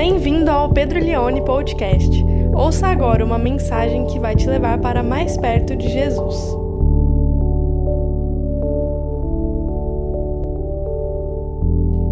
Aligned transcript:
Bem-vindo 0.00 0.48
ao 0.48 0.72
Pedro 0.72 1.00
Leone 1.00 1.44
Podcast. 1.44 2.08
Ouça 2.54 2.86
agora 2.86 3.24
uma 3.24 3.36
mensagem 3.36 4.06
que 4.06 4.20
vai 4.20 4.36
te 4.36 4.46
levar 4.46 4.78
para 4.78 5.02
mais 5.02 5.36
perto 5.36 5.74
de 5.74 5.88
Jesus. 5.90 6.36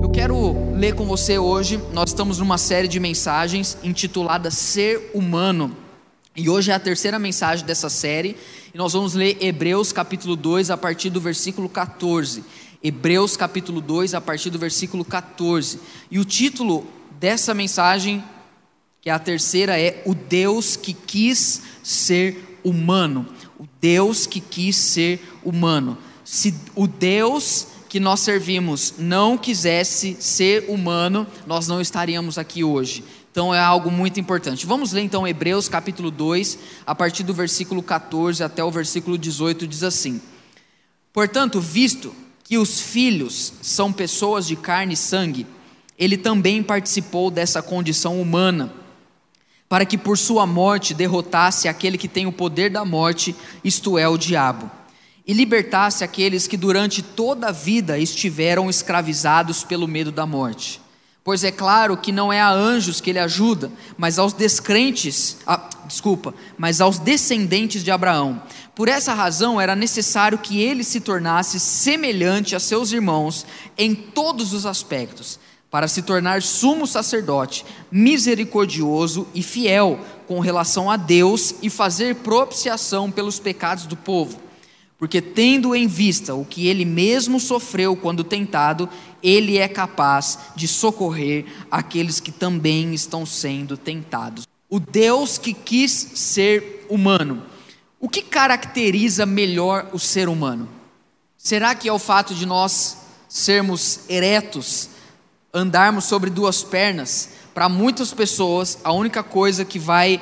Eu 0.02 0.10
quero 0.12 0.56
ler 0.74 0.96
com 0.96 1.04
você 1.06 1.38
hoje. 1.38 1.80
Nós 1.92 2.10
estamos 2.10 2.40
numa 2.40 2.58
série 2.58 2.88
de 2.88 2.98
mensagens 2.98 3.78
intitulada 3.84 4.50
Ser 4.50 5.12
Humano. 5.14 5.70
E 6.34 6.50
hoje 6.50 6.72
é 6.72 6.74
a 6.74 6.80
terceira 6.80 7.20
mensagem 7.20 7.64
dessa 7.64 7.88
série. 7.88 8.36
E 8.74 8.76
nós 8.76 8.94
vamos 8.94 9.14
ler 9.14 9.36
Hebreus 9.40 9.92
capítulo 9.92 10.34
2 10.34 10.72
a 10.72 10.76
partir 10.76 11.08
do 11.08 11.20
versículo 11.20 11.68
14. 11.68 12.42
Hebreus 12.82 13.36
capítulo 13.36 13.80
2 13.80 14.12
a 14.12 14.20
partir 14.20 14.50
do 14.50 14.58
versículo 14.58 15.04
14. 15.04 15.78
E 16.10 16.18
o 16.18 16.24
título 16.24 16.84
dessa 17.18 17.54
mensagem, 17.54 18.22
que 19.00 19.10
a 19.10 19.18
terceira, 19.18 19.80
é 19.80 20.02
O 20.04 20.14
Deus 20.14 20.76
que 20.76 20.92
quis 20.92 21.62
ser 21.82 22.58
humano. 22.64 23.26
O 23.58 23.66
Deus 23.80 24.26
que 24.26 24.40
quis 24.40 24.76
ser 24.76 25.20
humano. 25.44 25.96
Se 26.24 26.54
o 26.74 26.86
Deus 26.86 27.68
que 27.88 28.00
nós 28.00 28.20
servimos 28.20 28.94
não 28.98 29.38
quisesse 29.38 30.16
ser 30.20 30.66
humano, 30.68 31.26
nós 31.46 31.68
não 31.68 31.80
estaríamos 31.80 32.36
aqui 32.36 32.64
hoje. 32.64 33.04
Então 33.30 33.54
é 33.54 33.60
algo 33.60 33.90
muito 33.90 34.18
importante. 34.18 34.66
Vamos 34.66 34.92
ler 34.92 35.02
então 35.02 35.28
Hebreus 35.28 35.68
capítulo 35.68 36.10
2, 36.10 36.58
a 36.86 36.94
partir 36.94 37.22
do 37.22 37.32
versículo 37.32 37.82
14 37.82 38.42
até 38.42 38.64
o 38.64 38.70
versículo 38.70 39.16
18, 39.16 39.66
diz 39.66 39.82
assim: 39.82 40.20
Portanto, 41.12 41.60
visto 41.60 42.14
que 42.42 42.58
os 42.58 42.80
filhos 42.80 43.52
são 43.60 43.92
pessoas 43.92 44.46
de 44.46 44.56
carne 44.56 44.94
e 44.94 44.96
sangue, 44.96 45.46
ele 45.98 46.16
também 46.16 46.62
participou 46.62 47.30
dessa 47.30 47.62
condição 47.62 48.20
humana, 48.20 48.72
para 49.68 49.84
que 49.84 49.98
por 49.98 50.16
sua 50.16 50.46
morte 50.46 50.94
derrotasse 50.94 51.68
aquele 51.68 51.98
que 51.98 52.08
tem 52.08 52.26
o 52.26 52.32
poder 52.32 52.70
da 52.70 52.84
morte, 52.84 53.34
isto 53.64 53.98
é, 53.98 54.06
o 54.08 54.18
diabo, 54.18 54.70
e 55.26 55.32
libertasse 55.32 56.04
aqueles 56.04 56.46
que 56.46 56.56
durante 56.56 57.02
toda 57.02 57.48
a 57.48 57.52
vida 57.52 57.98
estiveram 57.98 58.70
escravizados 58.70 59.64
pelo 59.64 59.88
medo 59.88 60.12
da 60.12 60.24
morte. 60.24 60.80
Pois 61.24 61.42
é 61.42 61.50
claro 61.50 61.96
que 61.96 62.12
não 62.12 62.32
é 62.32 62.40
a 62.40 62.52
anjos 62.52 63.00
que 63.00 63.10
ele 63.10 63.18
ajuda, 63.18 63.72
mas 63.98 64.16
aos 64.16 64.32
descrentes, 64.32 65.38
ah, 65.44 65.68
desculpa, 65.84 66.32
mas 66.56 66.80
aos 66.80 67.00
descendentes 67.00 67.82
de 67.82 67.90
Abraão. 67.90 68.40
Por 68.76 68.86
essa 68.86 69.12
razão 69.12 69.60
era 69.60 69.74
necessário 69.74 70.38
que 70.38 70.60
ele 70.60 70.84
se 70.84 71.00
tornasse 71.00 71.58
semelhante 71.58 72.54
a 72.54 72.60
seus 72.60 72.92
irmãos 72.92 73.44
em 73.76 73.92
todos 73.92 74.52
os 74.52 74.64
aspectos 74.64 75.40
para 75.70 75.88
se 75.88 76.02
tornar 76.02 76.42
sumo 76.42 76.86
sacerdote, 76.86 77.64
misericordioso 77.90 79.26
e 79.34 79.42
fiel 79.42 80.00
com 80.26 80.40
relação 80.40 80.90
a 80.90 80.96
Deus 80.96 81.54
e 81.62 81.70
fazer 81.70 82.16
propiciação 82.16 83.10
pelos 83.10 83.38
pecados 83.38 83.86
do 83.86 83.96
povo. 83.96 84.40
Porque, 84.98 85.20
tendo 85.20 85.74
em 85.74 85.86
vista 85.86 86.34
o 86.34 86.44
que 86.44 86.66
ele 86.68 86.84
mesmo 86.84 87.38
sofreu 87.38 87.94
quando 87.94 88.24
tentado, 88.24 88.88
ele 89.22 89.58
é 89.58 89.68
capaz 89.68 90.38
de 90.56 90.66
socorrer 90.66 91.44
aqueles 91.70 92.18
que 92.18 92.32
também 92.32 92.94
estão 92.94 93.26
sendo 93.26 93.76
tentados. 93.76 94.46
O 94.70 94.80
Deus 94.80 95.36
que 95.36 95.52
quis 95.52 95.92
ser 95.92 96.86
humano. 96.88 97.42
O 98.00 98.08
que 98.08 98.22
caracteriza 98.22 99.26
melhor 99.26 99.88
o 99.92 99.98
ser 99.98 100.28
humano? 100.28 100.68
Será 101.36 101.74
que 101.74 101.88
é 101.88 101.92
o 101.92 101.98
fato 101.98 102.34
de 102.34 102.46
nós 102.46 102.96
sermos 103.28 104.00
eretos? 104.08 104.88
Andarmos 105.56 106.04
sobre 106.04 106.28
duas 106.28 106.62
pernas, 106.62 107.30
para 107.54 107.68
muitas 107.68 108.12
pessoas, 108.12 108.78
a 108.84 108.92
única 108.92 109.22
coisa 109.22 109.64
que 109.64 109.78
vai 109.78 110.20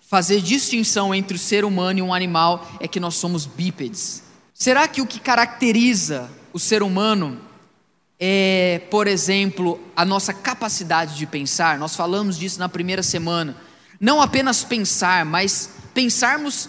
fazer 0.00 0.40
distinção 0.40 1.14
entre 1.14 1.36
o 1.36 1.38
ser 1.38 1.64
humano 1.64 1.98
e 1.98 2.02
um 2.02 2.14
animal 2.14 2.66
é 2.80 2.88
que 2.88 2.98
nós 2.98 3.14
somos 3.14 3.44
bípedes. 3.44 4.22
Será 4.54 4.88
que 4.88 5.02
o 5.02 5.06
que 5.06 5.20
caracteriza 5.20 6.30
o 6.52 6.58
ser 6.58 6.82
humano 6.82 7.38
é, 8.18 8.82
por 8.90 9.06
exemplo, 9.06 9.78
a 9.94 10.04
nossa 10.04 10.32
capacidade 10.32 11.16
de 11.16 11.26
pensar? 11.26 11.78
Nós 11.78 11.94
falamos 11.94 12.38
disso 12.38 12.58
na 12.58 12.68
primeira 12.68 13.02
semana. 13.02 13.56
Não 14.00 14.22
apenas 14.22 14.64
pensar, 14.64 15.24
mas 15.26 15.68
pensarmos 15.92 16.68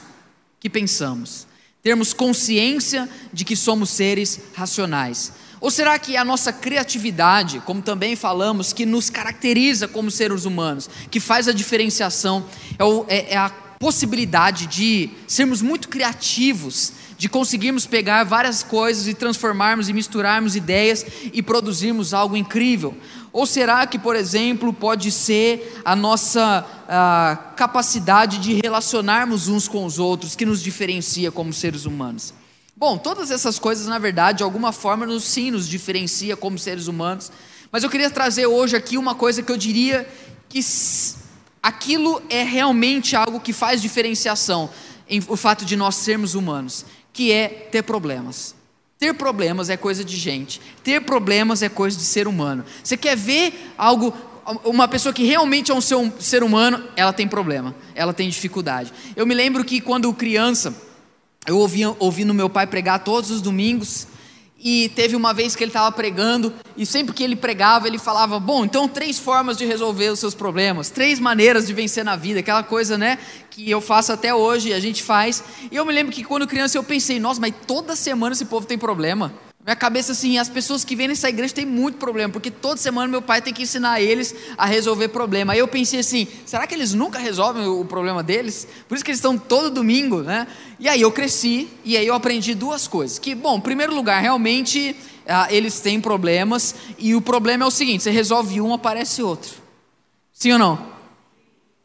que 0.59 0.69
pensamos. 0.69 1.47
Termos 1.81 2.13
consciência 2.13 3.09
de 3.31 3.45
que 3.45 3.55
somos 3.55 3.89
seres 3.89 4.39
racionais. 4.53 5.33
Ou 5.63 5.71
será 5.71 5.97
que 5.97 6.17
a 6.17 6.25
nossa 6.25 6.51
criatividade, 6.51 7.61
como 7.61 7.81
também 7.81 8.17
falamos, 8.17 8.73
que 8.73 8.85
nos 8.85 9.09
caracteriza 9.09 9.87
como 9.87 10.11
seres 10.11 10.43
humanos, 10.43 10.89
que 11.09 11.21
faz 11.21 11.47
a 11.47 11.53
diferenciação, 11.53 12.43
é, 12.77 12.83
o, 12.83 13.05
é, 13.07 13.31
é 13.31 13.37
a 13.37 13.49
possibilidade 13.79 14.67
de 14.67 15.09
sermos 15.25 15.61
muito 15.61 15.87
criativos, 15.87 16.91
de 17.17 17.29
conseguirmos 17.29 17.85
pegar 17.85 18.25
várias 18.25 18.61
coisas 18.61 19.07
e 19.07 19.13
transformarmos 19.13 19.87
e 19.87 19.93
misturarmos 19.93 20.57
ideias 20.57 21.05
e 21.31 21.41
produzirmos 21.41 22.13
algo 22.13 22.35
incrível? 22.35 22.93
Ou 23.31 23.45
será 23.45 23.87
que, 23.87 23.97
por 23.97 24.17
exemplo, 24.17 24.73
pode 24.73 25.13
ser 25.13 25.81
a 25.85 25.95
nossa 25.95 26.67
a 26.89 27.53
capacidade 27.55 28.39
de 28.39 28.55
relacionarmos 28.61 29.47
uns 29.47 29.69
com 29.69 29.85
os 29.85 29.97
outros 29.97 30.35
que 30.35 30.45
nos 30.45 30.61
diferencia 30.61 31.31
como 31.31 31.53
seres 31.53 31.85
humanos? 31.85 32.33
Bom, 32.83 32.97
todas 32.97 33.31
essas 33.31 33.57
coisas, 33.57 33.87
na 33.87 33.97
verdade, 33.97 34.39
de 34.39 34.43
alguma 34.43 34.73
forma, 34.73 35.05
nos, 35.05 35.23
sim, 35.23 35.51
nos 35.51 35.69
diferencia 35.69 36.35
como 36.35 36.59
seres 36.59 36.87
humanos. 36.87 37.31
Mas 37.71 37.81
eu 37.81 37.89
queria 37.89 38.09
trazer 38.09 38.45
hoje 38.45 38.75
aqui 38.75 38.97
uma 38.97 39.15
coisa 39.15 39.41
que 39.41 39.49
eu 39.49 39.55
diria 39.55 40.05
que 40.49 40.59
aquilo 41.61 42.21
é 42.29 42.43
realmente 42.43 43.15
algo 43.15 43.39
que 43.39 43.53
faz 43.53 43.81
diferenciação 43.81 44.69
em 45.07 45.23
o 45.29 45.37
fato 45.37 45.63
de 45.63 45.77
nós 45.77 45.95
sermos 45.95 46.35
humanos, 46.35 46.85
que 47.13 47.31
é 47.31 47.47
ter 47.47 47.83
problemas. 47.83 48.53
Ter 48.99 49.13
problemas 49.13 49.69
é 49.69 49.77
coisa 49.77 50.03
de 50.03 50.17
gente. 50.17 50.59
Ter 50.83 51.05
problemas 51.05 51.61
é 51.61 51.69
coisa 51.69 51.97
de 51.97 52.03
ser 52.03 52.27
humano. 52.27 52.65
Você 52.83 52.97
quer 52.97 53.15
ver 53.15 53.73
algo 53.77 54.13
uma 54.65 54.89
pessoa 54.89 55.13
que 55.13 55.23
realmente 55.23 55.71
é 55.71 55.73
um 55.73 55.79
ser 55.79 56.43
humano, 56.43 56.83
ela 56.97 57.13
tem 57.13 57.29
problema, 57.29 57.73
ela 57.95 58.13
tem 58.13 58.27
dificuldade. 58.27 58.91
Eu 59.15 59.25
me 59.25 59.33
lembro 59.33 59.63
que 59.63 59.79
quando 59.79 60.13
criança, 60.13 60.75
eu 61.45 61.57
ouvia, 61.57 61.95
ouvindo 61.99 62.33
meu 62.33 62.49
pai 62.49 62.67
pregar 62.67 63.03
todos 63.03 63.29
os 63.29 63.41
domingos, 63.41 64.07
e 64.65 64.87
teve 64.95 65.13
uma 65.13 65.33
vez 65.33 65.57
que 65.57 65.63
ele 65.63 65.71
estava 65.71 65.91
pregando, 65.91 66.53
e 66.77 66.85
sempre 66.85 67.13
que 67.13 67.21
ele 67.21 67.35
pregava, 67.35 67.85
ele 67.85 67.97
falava: 67.97 68.39
Bom, 68.39 68.63
então 68.63 68.87
três 68.87 69.19
formas 69.19 69.57
de 69.57 69.65
resolver 69.65 70.09
os 70.09 70.19
seus 70.19 70.33
problemas, 70.33 70.89
três 70.89 71.19
maneiras 71.19 71.67
de 71.67 71.73
vencer 71.73 72.05
na 72.05 72.15
vida, 72.15 72.39
aquela 72.39 72.63
coisa, 72.63 72.97
né, 72.97 73.19
que 73.49 73.69
eu 73.69 73.81
faço 73.81 74.13
até 74.13 74.33
hoje, 74.33 74.71
a 74.71 74.79
gente 74.79 75.03
faz. 75.03 75.43
E 75.69 75.75
eu 75.75 75.85
me 75.85 75.91
lembro 75.91 76.13
que 76.13 76.23
quando 76.23 76.47
criança 76.47 76.77
eu 76.77 76.83
pensei: 76.83 77.19
Nossa, 77.19 77.41
mas 77.41 77.53
toda 77.67 77.93
semana 77.93 78.33
esse 78.33 78.45
povo 78.45 78.65
tem 78.65 78.77
problema. 78.77 79.33
Minha 79.63 79.77
cabeça 79.77 80.11
assim, 80.11 80.37
as 80.37 80.49
pessoas 80.49 80.83
que 80.83 80.93
vêm 80.93 81.07
nessa 81.07 81.29
igreja 81.29 81.53
têm 81.53 81.65
muito 81.65 81.97
problema, 81.97 82.33
porque 82.33 82.51
toda 82.51 82.75
semana 82.75 83.07
meu 83.07 83.21
pai 83.21 83.41
tem 83.41 83.53
que 83.53 83.63
ensinar 83.63 84.01
eles 84.01 84.35
a 84.57 84.65
resolver 84.65 85.07
problema. 85.07 85.53
Aí 85.53 85.59
eu 85.59 85.67
pensei 85.69 86.01
assim, 86.01 86.27
será 86.45 86.67
que 86.67 86.75
eles 86.75 86.93
nunca 86.93 87.17
resolvem 87.17 87.65
o 87.65 87.85
problema 87.85 88.21
deles? 88.21 88.67
Por 88.89 88.95
isso 88.95 89.05
que 89.05 89.11
eles 89.11 89.19
estão 89.19 89.37
todo 89.37 89.69
domingo, 89.69 90.21
né? 90.21 90.47
E 90.77 90.89
aí 90.89 90.99
eu 90.99 91.11
cresci 91.13 91.69
e 91.85 91.95
aí 91.95 92.05
eu 92.05 92.13
aprendi 92.13 92.53
duas 92.53 92.89
coisas. 92.89 93.17
Que, 93.17 93.33
bom, 93.33 93.57
em 93.57 93.61
primeiro 93.61 93.95
lugar, 93.95 94.21
realmente 94.21 94.97
ah, 95.25 95.47
eles 95.49 95.79
têm 95.79 96.01
problemas 96.01 96.75
e 96.99 97.15
o 97.15 97.21
problema 97.21 97.63
é 97.63 97.67
o 97.67 97.71
seguinte: 97.71 98.03
você 98.03 98.11
resolve 98.11 98.59
um, 98.59 98.73
aparece 98.73 99.23
outro. 99.23 99.53
Sim 100.33 100.51
ou 100.53 100.59
não? 100.59 100.92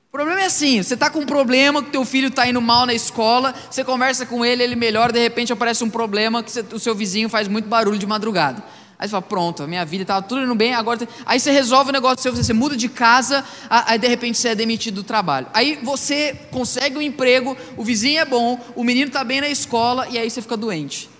O 0.08 0.10
problema 0.10 0.40
é 0.40 0.46
assim, 0.46 0.82
você 0.82 0.94
está 0.94 1.10
com 1.10 1.18
um 1.18 1.26
problema, 1.26 1.82
que 1.82 1.90
teu 1.90 2.02
filho 2.02 2.28
está 2.28 2.48
indo 2.48 2.62
mal 2.62 2.86
na 2.86 2.94
escola, 2.94 3.54
você 3.70 3.84
conversa 3.84 4.24
com 4.24 4.42
ele, 4.42 4.62
ele 4.62 4.74
melhora, 4.74 5.12
de 5.12 5.20
repente 5.20 5.52
aparece 5.52 5.84
um 5.84 5.90
problema 5.90 6.42
que 6.42 6.50
você, 6.50 6.64
o 6.72 6.78
seu 6.78 6.94
vizinho 6.94 7.28
faz 7.28 7.46
muito 7.46 7.68
barulho 7.68 7.98
de 7.98 8.06
madrugada. 8.06 8.64
Aí 8.98 9.06
você 9.06 9.10
fala, 9.10 9.22
pronto, 9.22 9.62
a 9.62 9.66
minha 9.66 9.84
vida 9.84 10.04
estava 10.04 10.22
tudo 10.22 10.42
indo 10.42 10.54
bem, 10.54 10.72
agora... 10.72 11.06
Aí 11.26 11.38
você 11.38 11.50
resolve 11.50 11.90
o 11.90 11.92
negócio 11.92 12.22
seu, 12.22 12.34
você 12.34 12.54
muda 12.54 12.74
de 12.74 12.88
casa, 12.88 13.44
aí 13.68 13.98
de 13.98 14.08
repente 14.08 14.38
você 14.38 14.48
é 14.48 14.54
demitido 14.54 14.94
do 14.94 15.02
trabalho. 15.02 15.46
Aí 15.52 15.78
você 15.82 16.34
consegue 16.50 16.96
um 16.96 17.02
emprego, 17.02 17.54
o 17.76 17.84
vizinho 17.84 18.18
é 18.18 18.24
bom, 18.24 18.58
o 18.74 18.82
menino 18.82 19.08
está 19.08 19.22
bem 19.22 19.42
na 19.42 19.48
escola, 19.50 20.08
e 20.08 20.18
aí 20.18 20.28
você 20.30 20.40
fica 20.40 20.56
doente. 20.56 21.10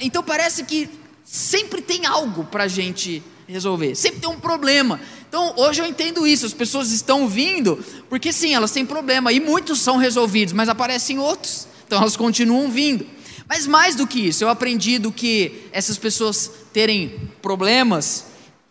Então 0.00 0.24
parece 0.24 0.64
que 0.64 0.90
sempre 1.24 1.80
tem 1.80 2.04
algo 2.04 2.44
para 2.44 2.64
a 2.64 2.68
gente 2.68 3.22
resolver, 3.48 3.94
sempre 3.94 4.20
tem 4.20 4.28
um 4.28 4.40
problema. 4.40 5.00
Então, 5.28 5.54
hoje 5.56 5.82
eu 5.82 5.86
entendo 5.86 6.26
isso, 6.26 6.46
as 6.46 6.54
pessoas 6.54 6.90
estão 6.90 7.28
vindo, 7.28 7.82
porque 8.08 8.32
sim, 8.32 8.54
elas 8.54 8.70
têm 8.70 8.86
problema, 8.86 9.32
e 9.32 9.40
muitos 9.40 9.80
são 9.80 9.96
resolvidos, 9.96 10.52
mas 10.52 10.68
aparecem 10.68 11.18
outros, 11.18 11.66
então 11.86 11.98
elas 11.98 12.16
continuam 12.16 12.70
vindo. 12.70 13.06
Mas 13.48 13.66
mais 13.66 13.94
do 13.94 14.06
que 14.06 14.28
isso, 14.28 14.44
eu 14.44 14.48
aprendi 14.48 14.98
do 14.98 15.12
que 15.12 15.68
essas 15.72 15.98
pessoas 15.98 16.50
terem 16.72 17.20
problemas, 17.42 18.26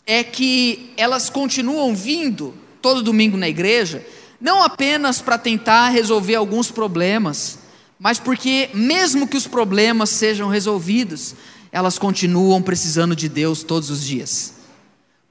é 0.06 0.24
que 0.24 0.92
elas 0.98 1.30
continuam 1.30 1.96
vindo 1.96 2.54
todo 2.82 3.04
domingo 3.04 3.38
na 3.38 3.48
igreja, 3.48 4.06
não 4.42 4.62
apenas 4.62 5.22
para 5.22 5.38
tentar 5.38 5.90
resolver 5.90 6.36
alguns 6.36 6.70
problemas, 6.70 7.60
mas 8.00 8.20
porque, 8.20 8.70
mesmo 8.74 9.28
que 9.28 9.38
os 9.38 9.48
problemas 9.48 10.10
sejam 10.10 10.50
resolvidos, 10.50 11.36
elas 11.72 11.98
continuam 11.98 12.62
precisando 12.62 13.16
de 13.16 13.30
Deus 13.30 13.64
todos 13.64 13.90
os 13.90 14.04
dias. 14.04 14.63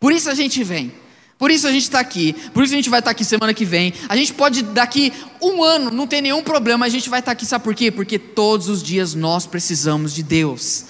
Por 0.03 0.13
isso 0.13 0.29
a 0.29 0.35
gente 0.35 0.65
vem. 0.65 0.93
Por 1.39 1.49
isso 1.49 1.65
a 1.65 1.71
gente 1.71 1.85
está 1.85 2.01
aqui, 2.01 2.33
por 2.53 2.65
isso 2.65 2.73
a 2.73 2.77
gente 2.77 2.91
vai 2.91 2.99
estar 2.99 3.11
tá 3.11 3.13
aqui 3.13 3.25
semana 3.25 3.55
que 3.55 3.65
vem. 3.65 3.95
A 4.09 4.17
gente 4.17 4.35
pode, 4.35 4.61
daqui 4.63 5.13
um 5.41 5.63
ano, 5.63 5.93
não 5.93 6.09
tem 6.09 6.21
nenhum 6.21 6.43
problema, 6.43 6.87
a 6.87 6.89
gente 6.89 7.09
vai 7.09 7.21
estar 7.21 7.31
tá 7.31 7.33
aqui, 7.35 7.47
sabe 7.47 7.63
por 7.63 7.73
quê? 7.73 7.89
Porque 7.89 8.19
todos 8.19 8.69
os 8.69 8.83
dias 8.83 9.15
nós 9.15 9.47
precisamos 9.47 10.13
de 10.13 10.25
Deus. 10.25 10.87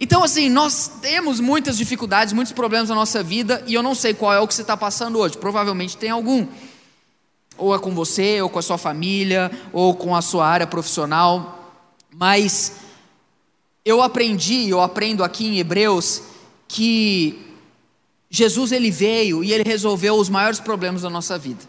Então, 0.00 0.24
assim, 0.24 0.48
nós 0.48 0.90
temos 1.02 1.38
muitas 1.38 1.76
dificuldades, 1.76 2.32
muitos 2.32 2.54
problemas 2.54 2.88
na 2.88 2.94
nossa 2.94 3.22
vida, 3.22 3.62
e 3.66 3.74
eu 3.74 3.82
não 3.82 3.94
sei 3.94 4.14
qual 4.14 4.32
é 4.32 4.40
o 4.40 4.48
que 4.48 4.54
você 4.54 4.62
está 4.62 4.76
passando 4.76 5.18
hoje, 5.18 5.36
provavelmente 5.36 5.98
tem 5.98 6.08
algum. 6.08 6.46
Ou 7.58 7.74
é 7.74 7.78
com 7.78 7.94
você, 7.94 8.40
ou 8.40 8.48
com 8.48 8.58
a 8.58 8.62
sua 8.62 8.78
família, 8.78 9.50
ou 9.70 9.94
com 9.94 10.16
a 10.16 10.22
sua 10.22 10.46
área 10.46 10.66
profissional, 10.66 11.74
mas 12.10 12.72
eu 13.84 14.00
aprendi, 14.00 14.66
eu 14.66 14.80
aprendo 14.80 15.22
aqui 15.22 15.46
em 15.46 15.58
Hebreus, 15.58 16.22
que 16.66 17.45
Jesus 18.30 18.72
ele 18.72 18.90
veio 18.90 19.42
e 19.44 19.52
ele 19.52 19.62
resolveu 19.64 20.14
os 20.14 20.28
maiores 20.28 20.60
problemas 20.60 21.02
da 21.02 21.10
nossa 21.10 21.38
vida. 21.38 21.64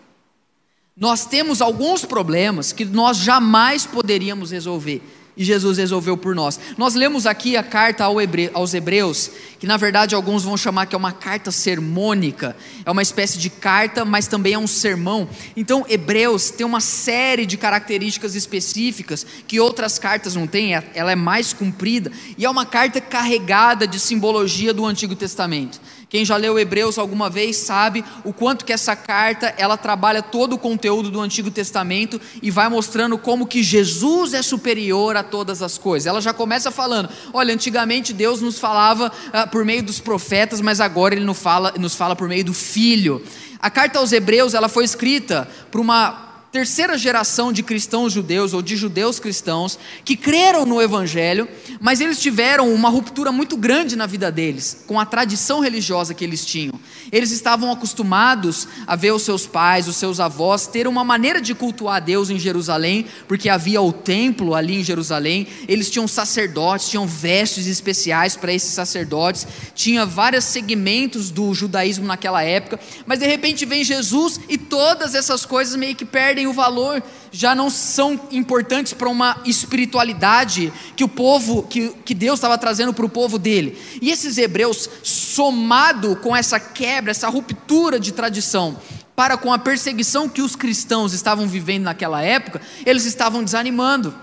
Nós 0.96 1.26
temos 1.26 1.62
alguns 1.62 2.04
problemas 2.04 2.72
que 2.72 2.84
nós 2.84 3.18
jamais 3.18 3.86
poderíamos 3.86 4.52
resolver 4.52 5.02
e 5.38 5.44
Jesus 5.44 5.78
resolveu 5.78 6.18
por 6.18 6.34
nós. 6.34 6.60
Nós 6.78 6.96
lemos 6.96 7.28
aqui 7.28 7.56
a 7.56 7.62
carta 7.62 8.04
aos 8.04 8.74
Hebreus, 8.74 9.30
que 9.60 9.68
na 9.68 9.78
verdade 9.78 10.16
alguns 10.16 10.44
vão 10.44 10.58
chamar 10.58 10.88
que 10.88 10.96
é 10.96 10.98
uma 10.98 11.12
carta 11.12 11.52
sermônica, 11.52 12.58
é 12.84 12.90
uma 12.90 13.04
espécie 13.04 13.38
de 13.38 13.50
carta, 13.50 14.04
mas 14.04 14.26
também 14.26 14.54
é 14.54 14.58
um 14.58 14.66
sermão. 14.66 15.30
Então, 15.56 15.86
Hebreus 15.88 16.50
tem 16.50 16.66
uma 16.66 16.82
série 16.82 17.46
de 17.46 17.56
características 17.56 18.34
específicas 18.34 19.26
que 19.48 19.60
outras 19.60 20.00
cartas 20.00 20.34
não 20.34 20.48
têm, 20.48 20.74
ela 20.74 21.12
é 21.12 21.16
mais 21.16 21.54
comprida 21.54 22.12
e 22.38 22.44
é 22.44 22.50
uma 22.50 22.66
carta 22.66 23.00
carregada 23.00 23.86
de 23.88 24.00
simbologia 24.00 24.74
do 24.74 24.86
Antigo 24.86 25.16
Testamento. 25.16 25.80
Quem 26.10 26.24
já 26.24 26.38
leu 26.38 26.58
Hebreus 26.58 26.98
alguma 26.98 27.30
vez 27.30 27.58
sabe 27.58 28.04
o 28.24 28.32
quanto 28.32 28.64
que 28.64 28.72
essa 28.72 28.96
carta 28.96 29.54
ela 29.58 29.76
trabalha 29.76 30.22
todo 30.22 30.54
o 30.54 30.58
conteúdo 30.58 31.12
do 31.12 31.20
Antigo 31.20 31.52
Testamento 31.52 32.20
e 32.42 32.50
vai 32.50 32.70
mostrando 32.70 33.18
como 33.18 33.46
que 33.46 33.62
Jesus 33.62 34.34
é 34.34 34.42
superior 34.42 35.18
a 35.18 35.24
todas 35.24 35.62
as 35.62 35.78
coisas. 35.78 36.08
Ela 36.08 36.22
já 36.22 36.34
começa 36.34 36.72
falando: 36.72 37.10
olha, 37.34 37.54
antigamente 37.54 38.14
Deus 38.14 38.42
nos 38.42 38.58
falava 38.58 39.12
uh, 39.12 39.50
por 39.50 39.66
meio 39.66 39.84
dos 39.84 40.00
profetas, 40.00 40.62
mas 40.62 40.80
agora 40.80 41.14
Ele 41.14 41.26
nos 41.26 41.38
fala, 41.38 41.74
nos 41.78 41.94
fala 41.94 42.16
por 42.16 42.30
meio 42.30 42.46
do 42.46 42.54
Filho. 42.54 43.22
A 43.60 43.70
carta 43.70 44.00
aos 44.00 44.12
Hebreus 44.12 44.54
ela 44.54 44.70
foi 44.70 44.86
escrita 44.86 45.50
por 45.70 45.82
uma 45.82 46.27
terceira 46.52 46.98
geração 46.98 47.52
de 47.52 47.62
cristãos 47.62 48.14
judeus 48.14 48.54
ou 48.54 48.62
de 48.62 48.76
judeus 48.76 49.20
cristãos 49.20 49.78
que 50.06 50.16
creram 50.16 50.66
no 50.66 50.82
Evangelho, 50.82 51.48
mas 51.80 52.00
eles 52.00 52.20
tiveram 52.20 52.74
uma 52.74 52.90
ruptura 52.90 53.32
muito 53.32 53.58
grande 53.58 53.96
na 53.96 54.06
vida 54.06 54.32
deles 54.32 54.84
com 54.88 55.00
a 55.00 55.06
tradição 55.06 55.60
religiosa 55.60 56.14
que 56.14 56.24
eles 56.24 56.46
tinham. 56.46 56.80
Eles 57.12 57.32
estavam 57.32 57.72
acostumados 57.72 58.68
a 58.86 58.96
ver 58.96 59.12
os 59.12 59.24
seus 59.24 59.46
pais, 59.46 59.88
os 59.88 59.96
seus 59.96 60.20
avós 60.20 60.68
ter 60.68 60.88
uma 60.88 61.04
maneira 61.04 61.42
de 61.42 61.54
cultuar 61.54 62.02
Deus 62.02 62.30
em 62.30 62.40
Jerusalém, 62.40 63.06
porque 63.28 63.50
havia 63.50 63.82
o 63.82 63.92
templo 63.92 64.56
ali 64.56 64.80
em 64.80 64.84
Jerusalém. 64.84 65.48
Eles 65.68 65.90
tinham 65.90 66.08
sacerdotes, 66.08 66.90
tinham 66.90 67.08
vestes 67.08 67.68
especiais 67.68 68.36
para 68.36 68.54
esses 68.54 68.72
sacerdotes, 68.72 69.48
tinha 69.76 70.06
vários 70.06 70.46
segmentos 70.46 71.30
do 71.30 71.54
judaísmo 71.54 72.06
naquela 72.06 72.42
época, 72.44 72.80
mas 73.06 73.20
de 73.20 73.28
repente 73.28 73.66
vem 73.66 73.84
Jesus 73.84 74.40
e 74.50 74.58
todas 74.58 75.16
essas 75.16 75.46
coisas 75.46 75.76
meio 75.76 75.96
que 75.96 76.06
perdem 76.06 76.37
perdem 76.38 76.46
o 76.46 76.54
valor, 76.54 77.02
já 77.32 77.56
não 77.56 77.68
são 77.68 78.20
importantes 78.32 78.94
para 78.94 79.10
uma 79.10 79.42
espiritualidade 79.44 80.72
que 80.96 81.04
o 81.04 81.08
povo, 81.08 81.64
que, 81.64 81.90
que 82.06 82.14
Deus 82.14 82.38
estava 82.38 82.58
trazendo 82.60 82.94
para 82.94 83.06
o 83.06 83.10
povo 83.10 83.40
dele. 83.40 83.76
E 84.00 84.12
esses 84.12 84.38
hebreus, 84.38 84.88
somado 85.02 86.16
com 86.18 86.36
essa 86.36 86.60
quebra, 86.60 87.10
essa 87.10 87.28
ruptura 87.28 88.00
de 88.00 88.12
tradição, 88.12 88.78
para 89.16 89.36
com 89.36 89.52
a 89.52 89.58
perseguição 89.58 90.30
que 90.30 90.44
os 90.44 90.56
cristãos 90.56 91.12
estavam 91.12 91.48
vivendo 91.48 91.86
naquela 91.86 92.22
época, 92.22 92.62
eles 92.86 93.06
estavam 93.06 93.44
desanimando 93.44 94.14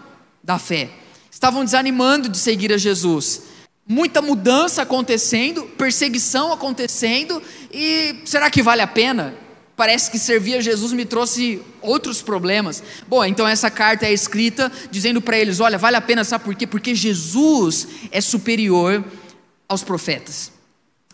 da 0.42 0.56
fé, 0.56 0.90
estavam 1.28 1.64
desanimando 1.64 2.28
de 2.28 2.38
seguir 2.38 2.72
a 2.72 2.78
Jesus. 2.78 3.42
Muita 3.86 4.22
mudança 4.22 4.82
acontecendo, 4.82 5.64
perseguição 5.76 6.52
acontecendo, 6.52 7.42
e 7.72 8.22
será 8.24 8.48
que 8.48 8.62
vale 8.62 8.82
a 8.82 8.86
pena? 8.86 9.43
Parece 9.76 10.10
que 10.10 10.18
servir 10.18 10.54
a 10.54 10.60
Jesus 10.60 10.92
me 10.92 11.04
trouxe 11.04 11.60
outros 11.82 12.22
problemas. 12.22 12.82
Bom, 13.08 13.24
então 13.24 13.46
essa 13.46 13.68
carta 13.68 14.06
é 14.06 14.12
escrita 14.12 14.70
dizendo 14.90 15.20
para 15.20 15.38
eles: 15.38 15.58
olha, 15.58 15.76
vale 15.76 15.96
a 15.96 16.00
pena, 16.00 16.22
sabe 16.22 16.44
por 16.44 16.54
quê? 16.54 16.66
Porque 16.66 16.94
Jesus 16.94 17.88
é 18.12 18.20
superior 18.20 19.04
aos 19.68 19.82
profetas. 19.82 20.52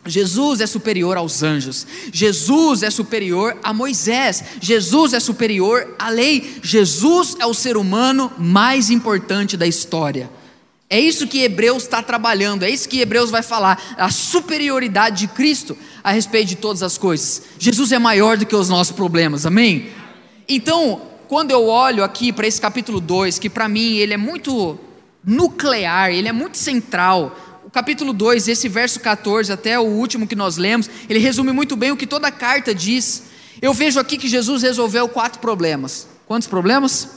Jesus 0.06 0.60
é 0.60 0.66
superior 0.66 1.18
aos 1.18 1.42
anjos, 1.42 1.86
Jesus 2.10 2.82
é 2.82 2.88
superior 2.88 3.58
a 3.62 3.70
Moisés, 3.70 4.42
Jesus 4.58 5.12
é 5.12 5.20
superior 5.20 5.94
à 5.98 6.08
lei, 6.08 6.58
Jesus 6.62 7.36
é 7.38 7.44
o 7.44 7.52
ser 7.52 7.76
humano 7.76 8.32
mais 8.38 8.88
importante 8.88 9.58
da 9.58 9.66
história. 9.66 10.30
É 10.88 10.98
isso 10.98 11.28
que 11.28 11.42
Hebreus 11.42 11.82
está 11.82 12.02
trabalhando, 12.02 12.62
é 12.62 12.70
isso 12.70 12.88
que 12.88 13.00
Hebreus 13.00 13.30
vai 13.30 13.42
falar, 13.42 13.94
a 13.98 14.10
superioridade 14.10 15.26
de 15.26 15.28
Cristo 15.28 15.76
a 16.02 16.10
respeito 16.10 16.48
de 16.48 16.56
todas 16.56 16.82
as 16.82 16.96
coisas. 16.98 17.42
Jesus 17.58 17.92
é 17.92 17.98
maior 17.98 18.36
do 18.36 18.46
que 18.46 18.54
os 18.54 18.68
nossos 18.68 18.94
problemas, 18.94 19.46
amém? 19.46 19.90
Então, 20.48 21.02
quando 21.28 21.50
eu 21.50 21.66
olho 21.66 22.02
aqui 22.02 22.32
para 22.32 22.46
esse 22.46 22.60
capítulo 22.60 23.00
2, 23.00 23.38
que 23.38 23.48
para 23.48 23.68
mim 23.68 23.96
ele 23.96 24.14
é 24.14 24.16
muito 24.16 24.78
nuclear, 25.24 26.10
ele 26.10 26.28
é 26.28 26.32
muito 26.32 26.58
central. 26.58 27.36
O 27.64 27.70
capítulo 27.70 28.12
2, 28.12 28.48
esse 28.48 28.68
verso 28.68 28.98
14 28.98 29.52
até 29.52 29.78
o 29.78 29.84
último 29.84 30.26
que 30.26 30.34
nós 30.34 30.56
lemos, 30.56 30.90
ele 31.08 31.18
resume 31.18 31.52
muito 31.52 31.76
bem 31.76 31.92
o 31.92 31.96
que 31.96 32.06
toda 32.06 32.28
a 32.28 32.32
carta 32.32 32.74
diz. 32.74 33.24
Eu 33.62 33.72
vejo 33.72 34.00
aqui 34.00 34.16
que 34.16 34.28
Jesus 34.28 34.62
resolveu 34.62 35.08
quatro 35.08 35.38
problemas. 35.38 36.08
Quantos 36.26 36.48
problemas? 36.48 37.08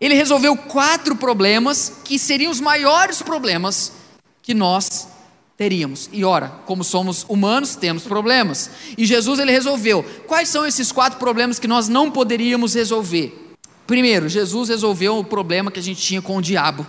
Ele 0.00 0.14
resolveu 0.14 0.56
quatro 0.56 1.14
problemas 1.14 1.92
que 2.04 2.18
seriam 2.18 2.50
os 2.50 2.60
maiores 2.60 3.22
problemas 3.22 3.92
que 4.42 4.54
nós 4.54 5.08
teríamos. 5.60 6.08
E 6.10 6.24
ora, 6.24 6.48
como 6.64 6.82
somos 6.82 7.26
humanos, 7.28 7.76
temos 7.76 8.04
problemas. 8.04 8.70
E 8.96 9.04
Jesus 9.04 9.38
ele 9.38 9.52
resolveu. 9.52 10.02
Quais 10.26 10.48
são 10.48 10.64
esses 10.64 10.90
quatro 10.90 11.18
problemas 11.18 11.58
que 11.58 11.68
nós 11.68 11.86
não 11.86 12.10
poderíamos 12.10 12.72
resolver? 12.72 13.52
Primeiro, 13.86 14.26
Jesus 14.26 14.70
resolveu 14.70 15.18
o 15.18 15.24
problema 15.24 15.70
que 15.70 15.78
a 15.78 15.82
gente 15.82 16.00
tinha 16.00 16.22
com 16.22 16.38
o 16.38 16.40
diabo. 16.40 16.86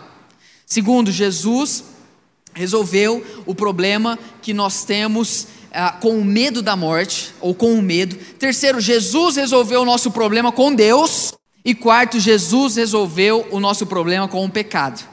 Segundo, 0.66 1.12
Jesus 1.12 1.84
resolveu 2.54 3.22
o 3.46 3.54
problema 3.54 4.18
que 4.42 4.54
nós 4.54 4.86
temos 4.86 5.48
ah, 5.74 5.92
com 5.92 6.18
o 6.18 6.24
medo 6.24 6.62
da 6.62 6.78
morte, 6.78 7.34
ou 7.42 7.54
com 7.54 7.74
o 7.74 7.82
medo. 7.82 8.16
Terceiro, 8.40 8.80
Jesus 8.80 9.36
resolveu 9.36 9.82
o 9.82 9.86
nosso 9.86 10.12
problema 10.12 10.50
com 10.50 10.74
Deus. 10.74 11.34
E 11.66 11.76
quarto, 11.76 12.22
Jesus 12.22 12.78
resolveu 12.78 13.46
o 13.52 13.60
nosso 13.60 13.86
problema 13.86 14.30
com 14.30 14.46
o 14.46 14.50
pecado. 14.50 15.06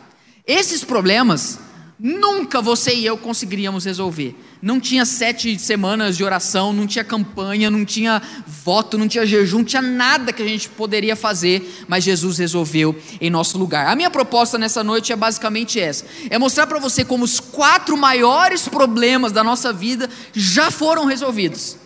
Esses 0.47 0.85
problemas 0.85 1.59
nunca 1.99 2.63
você 2.63 2.95
e 2.95 3.05
eu 3.05 3.19
conseguiríamos 3.19 3.85
resolver. 3.85 4.37
Não 4.63 4.79
tinha 4.79 5.05
sete 5.05 5.59
semanas 5.59 6.17
de 6.17 6.23
oração, 6.23 6.73
não 6.73 6.87
tinha 6.87 7.05
campanha, 7.05 7.71
não 7.71 7.85
tinha 7.85 8.23
voto, 8.47 8.97
não 8.97 9.09
tinha 9.09 9.27
jejum, 9.27 9.59
não 9.59 9.65
tinha 9.65 9.83
nada 9.83 10.33
que 10.33 10.43
a 10.43 10.47
gente 10.47 10.69
poderia 10.69 11.17
fazer, 11.17 11.85
mas 11.89 12.05
Jesus 12.05 12.39
resolveu 12.39 12.97
em 13.21 13.31
nosso 13.31 13.59
lugar. 13.59 13.89
A 13.89 13.97
minha 13.97 14.11
proposta 14.11 14.57
nessa 14.59 14.85
noite 14.85 15.13
é 15.13 15.17
basicamente 15.17 15.81
essa: 15.81 16.05
é 16.31 16.39
mostrar 16.39 16.67
para 16.67 16.79
você 16.79 17.05
como 17.05 17.25
os 17.25 17.41
quatro 17.41 17.97
maiores 17.97 18.69
problemas 18.69 19.33
da 19.33 19.43
nossa 19.43 19.73
vida 19.73 20.09
já 20.33 20.71
foram 20.71 21.05
resolvidos. 21.05 21.77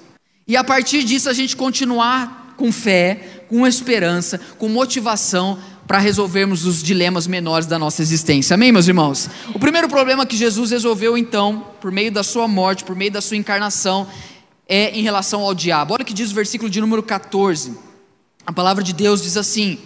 E 0.47 0.57
a 0.57 0.64
partir 0.64 1.04
disso 1.04 1.31
a 1.31 1.33
gente 1.33 1.57
continuar 1.57 2.54
com 2.57 2.71
fé, 2.71 3.45
com 3.49 3.66
esperança, 3.66 4.40
com 4.59 4.69
motivação 4.69 5.59
para 5.92 5.99
resolvermos 5.99 6.64
os 6.64 6.82
dilemas 6.82 7.26
menores 7.26 7.66
da 7.66 7.78
nossa 7.78 8.00
existência. 8.00 8.54
Amém, 8.54 8.72
meus 8.72 8.88
irmãos? 8.88 9.28
O 9.52 9.58
primeiro 9.58 9.90
problema 9.90 10.25
que 10.25 10.38
Jesus 10.38 10.70
resolveu 10.70 11.18
então, 11.18 11.66
por 11.82 11.92
meio 11.92 12.11
da 12.11 12.22
sua 12.22 12.49
morte, 12.49 12.82
por 12.82 12.96
meio 12.96 13.11
da 13.11 13.20
sua 13.20 13.37
encarnação, 13.37 14.08
é 14.66 14.99
em 14.99 15.02
relação 15.02 15.42
ao 15.42 15.54
diabo. 15.54 15.92
Olha 15.92 16.00
o 16.00 16.06
que 16.06 16.14
diz 16.14 16.30
o 16.30 16.34
versículo 16.34 16.70
de 16.70 16.80
número 16.80 17.02
14. 17.02 17.76
A 18.46 18.52
palavra 18.54 18.82
de 18.82 18.94
Deus 18.94 19.20
diz 19.20 19.37
assim: 19.37 19.80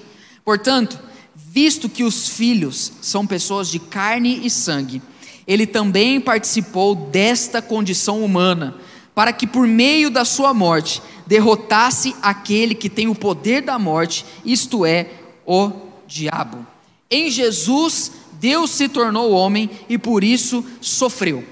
Portanto, 0.44 0.96
visto 1.34 1.88
que 1.88 2.04
os 2.04 2.28
filhos 2.28 2.92
são 3.02 3.26
pessoas 3.26 3.68
de 3.68 3.80
carne 3.80 4.46
e 4.46 4.48
sangue, 4.48 5.02
ele 5.44 5.66
também 5.66 6.20
participou 6.20 6.94
desta 6.94 7.60
condição 7.60 8.22
humana 8.24 8.76
para 9.12 9.32
que 9.32 9.44
por 9.44 9.66
meio 9.66 10.08
da 10.08 10.24
sua 10.24 10.54
morte 10.54 11.02
derrotasse 11.26 12.14
aquele 12.22 12.76
que 12.76 12.88
tem 12.88 13.08
o 13.08 13.14
poder 13.14 13.60
da 13.60 13.76
morte, 13.76 14.24
isto 14.44 14.86
é, 14.86 15.10
o 15.44 15.85
diabo. 16.06 16.66
Em 17.10 17.30
Jesus, 17.30 18.12
Deus 18.40 18.70
se 18.70 18.88
tornou 18.88 19.32
homem 19.32 19.70
e 19.88 19.98
por 19.98 20.24
isso 20.24 20.64
sofreu. 20.80 21.44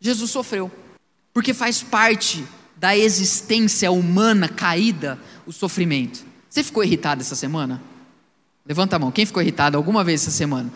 Jesus 0.00 0.30
sofreu, 0.30 0.70
porque 1.32 1.54
faz 1.54 1.82
parte 1.82 2.44
da 2.76 2.96
existência 2.96 3.90
humana 3.92 4.48
caída 4.48 5.18
o 5.46 5.52
sofrimento. 5.52 6.24
Você 6.50 6.62
ficou 6.62 6.82
irritado 6.82 7.20
essa 7.20 7.36
semana? 7.36 7.82
Levanta 8.66 8.96
a 8.96 8.98
mão. 8.98 9.10
Quem 9.10 9.24
ficou 9.24 9.42
irritado 9.42 9.76
alguma 9.76 10.04
vez 10.04 10.22
essa 10.22 10.30
semana? 10.30 10.72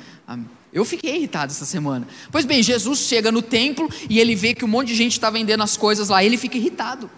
Eu 0.73 0.85
fiquei 0.85 1.17
irritado 1.17 1.53
essa 1.53 1.65
semana. 1.65 2.07
Pois 2.31 2.45
bem, 2.45 2.63
Jesus 2.63 3.01
chega 3.01 3.33
no 3.33 3.43
templo 3.43 3.89
e 4.09 4.19
ele 4.19 4.35
vê 4.35 4.55
que 4.55 4.65
um 4.65 4.69
monte 4.69 4.89
de 4.89 4.95
gente 4.95 5.13
está 5.13 5.31
vendendo 5.31 5.63
as 5.63 5.77
coisas 5.77 6.09
lá, 6.09 6.23
ele 6.23 6.37
fica 6.37 6.57
irritado. 6.57 7.11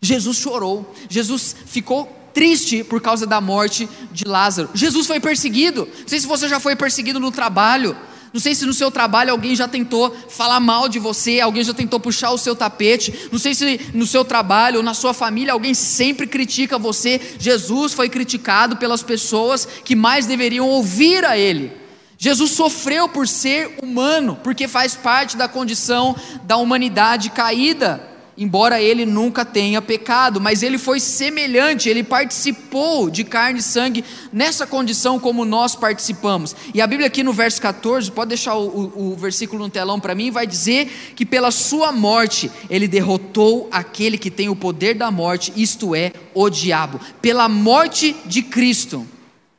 Jesus 0.00 0.36
chorou, 0.38 0.94
Jesus 1.08 1.56
ficou 1.66 2.25
triste 2.36 2.84
por 2.84 3.00
causa 3.00 3.26
da 3.26 3.40
morte 3.40 3.88
de 4.12 4.26
Lázaro. 4.26 4.68
Jesus 4.74 5.06
foi 5.06 5.18
perseguido. 5.18 5.88
Não 6.00 6.06
sei 6.06 6.20
se 6.20 6.26
você 6.26 6.46
já 6.46 6.60
foi 6.60 6.76
perseguido 6.76 7.18
no 7.18 7.32
trabalho. 7.32 7.96
Não 8.30 8.38
sei 8.38 8.54
se 8.54 8.66
no 8.66 8.74
seu 8.74 8.90
trabalho 8.90 9.30
alguém 9.30 9.56
já 9.56 9.66
tentou 9.66 10.14
falar 10.28 10.60
mal 10.60 10.86
de 10.86 10.98
você, 10.98 11.40
alguém 11.40 11.64
já 11.64 11.72
tentou 11.72 11.98
puxar 11.98 12.32
o 12.32 12.36
seu 12.36 12.54
tapete. 12.54 13.30
Não 13.32 13.38
sei 13.38 13.54
se 13.54 13.80
no 13.94 14.06
seu 14.06 14.22
trabalho 14.22 14.76
ou 14.76 14.82
na 14.82 14.92
sua 14.92 15.14
família 15.14 15.54
alguém 15.54 15.72
sempre 15.72 16.26
critica 16.26 16.76
você. 16.76 17.18
Jesus 17.38 17.94
foi 17.94 18.10
criticado 18.10 18.76
pelas 18.76 19.02
pessoas 19.02 19.66
que 19.82 19.96
mais 19.96 20.26
deveriam 20.26 20.68
ouvir 20.68 21.24
a 21.24 21.38
Ele. 21.38 21.72
Jesus 22.18 22.50
sofreu 22.50 23.08
por 23.08 23.26
ser 23.26 23.78
humano, 23.82 24.38
porque 24.44 24.68
faz 24.68 24.94
parte 24.94 25.38
da 25.38 25.48
condição 25.48 26.14
da 26.42 26.58
humanidade 26.58 27.30
caída 27.30 28.15
embora 28.36 28.80
ele 28.80 29.06
nunca 29.06 29.44
tenha 29.44 29.80
pecado, 29.80 30.40
mas 30.40 30.62
ele 30.62 30.78
foi 30.78 31.00
semelhante, 31.00 31.88
ele 31.88 32.02
participou 32.02 33.08
de 33.08 33.24
carne 33.24 33.60
e 33.60 33.62
sangue 33.62 34.04
nessa 34.32 34.66
condição 34.66 35.18
como 35.18 35.44
nós 35.44 35.74
participamos. 35.74 36.54
E 36.74 36.80
a 36.80 36.86
Bíblia 36.86 37.06
aqui 37.06 37.22
no 37.22 37.32
verso 37.32 37.60
14, 37.60 38.10
pode 38.12 38.28
deixar 38.28 38.54
o, 38.54 38.66
o, 38.68 39.12
o 39.12 39.16
versículo 39.16 39.62
no 39.62 39.70
telão 39.70 39.98
para 39.98 40.14
mim, 40.14 40.30
vai 40.30 40.46
dizer 40.46 41.12
que 41.14 41.24
pela 41.24 41.50
sua 41.50 41.92
morte 41.92 42.50
ele 42.68 42.86
derrotou 42.86 43.68
aquele 43.70 44.18
que 44.18 44.30
tem 44.30 44.48
o 44.48 44.56
poder 44.56 44.94
da 44.94 45.10
morte, 45.10 45.52
isto 45.56 45.94
é, 45.94 46.12
o 46.34 46.50
diabo. 46.50 47.00
Pela 47.22 47.48
morte 47.48 48.14
de 48.26 48.42
Cristo 48.42 49.06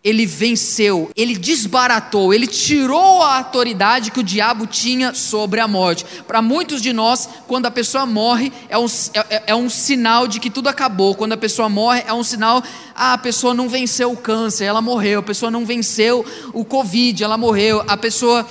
ele 0.08 0.26
venceu, 0.26 1.12
ele 1.18 1.36
desbaratou, 1.36 2.34
ele 2.34 2.48
tirou 2.48 3.22
a 3.22 3.40
autoridade 3.40 4.10
que 4.10 4.22
o 4.22 4.24
diabo 4.24 4.66
tinha 4.66 5.14
sobre 5.14 5.60
a 5.60 5.68
morte. 5.68 6.06
Para 6.26 6.42
muitos 6.42 6.82
de 6.82 6.94
nós, 6.94 7.28
quando 7.46 7.66
a 7.66 7.72
pessoa 7.72 8.06
morre, 8.06 8.54
é 8.70 8.78
um, 8.78 8.86
é, 9.14 9.44
é, 9.48 9.56
um 9.56 9.70
sinal 9.70 10.26
de 10.26 10.40
que 10.40 10.50
tudo 10.50 10.70
acabou. 10.70 11.14
Quando 11.14 11.34
a 11.34 11.38
pessoa 11.38 11.68
morre, 11.68 12.06
é 12.08 12.14
um 12.14 12.24
sinal, 12.24 12.64
ah, 12.96 13.14
a 13.14 13.18
pessoa 13.18 13.54
não 13.54 13.68
venceu 13.68 14.10
o 14.10 14.16
câncer, 14.16 14.64
ela 14.64 14.82
morreu. 14.82 15.20
A 15.20 15.24
pessoa 15.24 15.52
não 15.52 15.66
venceu 15.66 16.26
o 16.54 16.64
Covid, 16.64 17.22
ela 17.22 17.38
morreu. 17.38 17.84
A 17.86 17.98
pessoa 17.98 18.48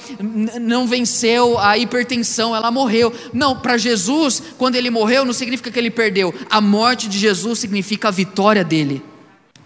não 0.60 0.86
venceu 0.86 1.58
a 1.58 1.78
hipertensão, 1.78 2.54
ela 2.54 2.70
morreu. 2.70 3.10
Não, 3.32 3.56
para 3.56 3.78
Jesus, 3.78 4.42
quando 4.58 4.76
ele 4.76 4.90
morreu, 4.90 5.24
não 5.24 5.32
significa 5.32 5.70
que 5.70 5.78
ele 5.78 5.90
perdeu. 5.90 6.34
A 6.50 6.60
morte 6.60 7.08
de 7.08 7.18
Jesus 7.18 7.58
significa 7.60 8.08
a 8.08 8.10
vitória 8.10 8.62
dele 8.62 9.02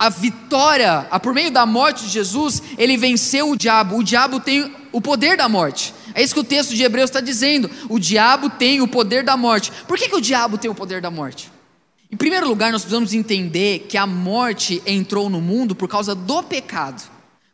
a 0.01 0.09
vitória, 0.09 1.07
a, 1.11 1.21
por 1.21 1.35
meio 1.35 1.51
da 1.51 1.67
morte 1.67 2.05
de 2.05 2.09
Jesus, 2.09 2.63
ele 2.79 2.97
venceu 2.97 3.51
o 3.51 3.57
diabo. 3.57 3.99
O 3.99 4.03
diabo 4.03 4.41
tem 4.41 4.75
o 4.93 4.99
poder 4.99 5.37
da 5.37 5.47
morte. 5.47 5.93
É 6.15 6.23
isso 6.23 6.33
que 6.33 6.41
o 6.41 6.45
texto 6.45 6.75
de 6.75 6.83
Hebreus 6.83 7.11
está 7.11 7.21
dizendo. 7.21 7.71
O 7.87 7.99
diabo 7.99 8.49
tem 8.49 8.81
o 8.81 8.89
poder 8.89 9.23
da 9.23 9.37
morte. 9.37 9.71
Por 9.87 9.99
que, 9.99 10.09
que 10.09 10.17
o 10.17 10.21
diabo 10.21 10.57
tem 10.57 10.71
o 10.71 10.75
poder 10.75 11.03
da 11.03 11.11
morte? 11.11 11.53
Em 12.11 12.17
primeiro 12.17 12.49
lugar, 12.49 12.73
nós 12.73 12.81
precisamos 12.81 13.13
entender 13.13 13.81
que 13.91 13.99
a 13.99 14.07
morte 14.07 14.83
entrou 14.87 15.29
no 15.29 15.39
mundo 15.39 15.75
por 15.75 15.87
causa 15.87 16.15
do 16.15 16.43
pecado. 16.43 17.03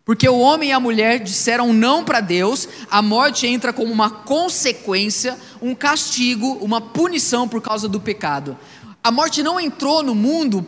Porque 0.04 0.28
o 0.28 0.38
homem 0.38 0.68
e 0.68 0.72
a 0.72 0.78
mulher 0.78 1.18
disseram 1.18 1.72
não 1.72 2.04
para 2.04 2.20
Deus, 2.20 2.68
a 2.88 3.02
morte 3.02 3.44
entra 3.44 3.72
como 3.72 3.92
uma 3.92 4.08
consequência, 4.08 5.36
um 5.60 5.74
castigo, 5.74 6.58
uma 6.60 6.80
punição 6.80 7.48
por 7.48 7.60
causa 7.60 7.88
do 7.88 8.00
pecado. 8.00 8.56
A 9.02 9.10
morte 9.10 9.42
não 9.42 9.58
entrou 9.58 10.00
no 10.00 10.14
mundo 10.14 10.64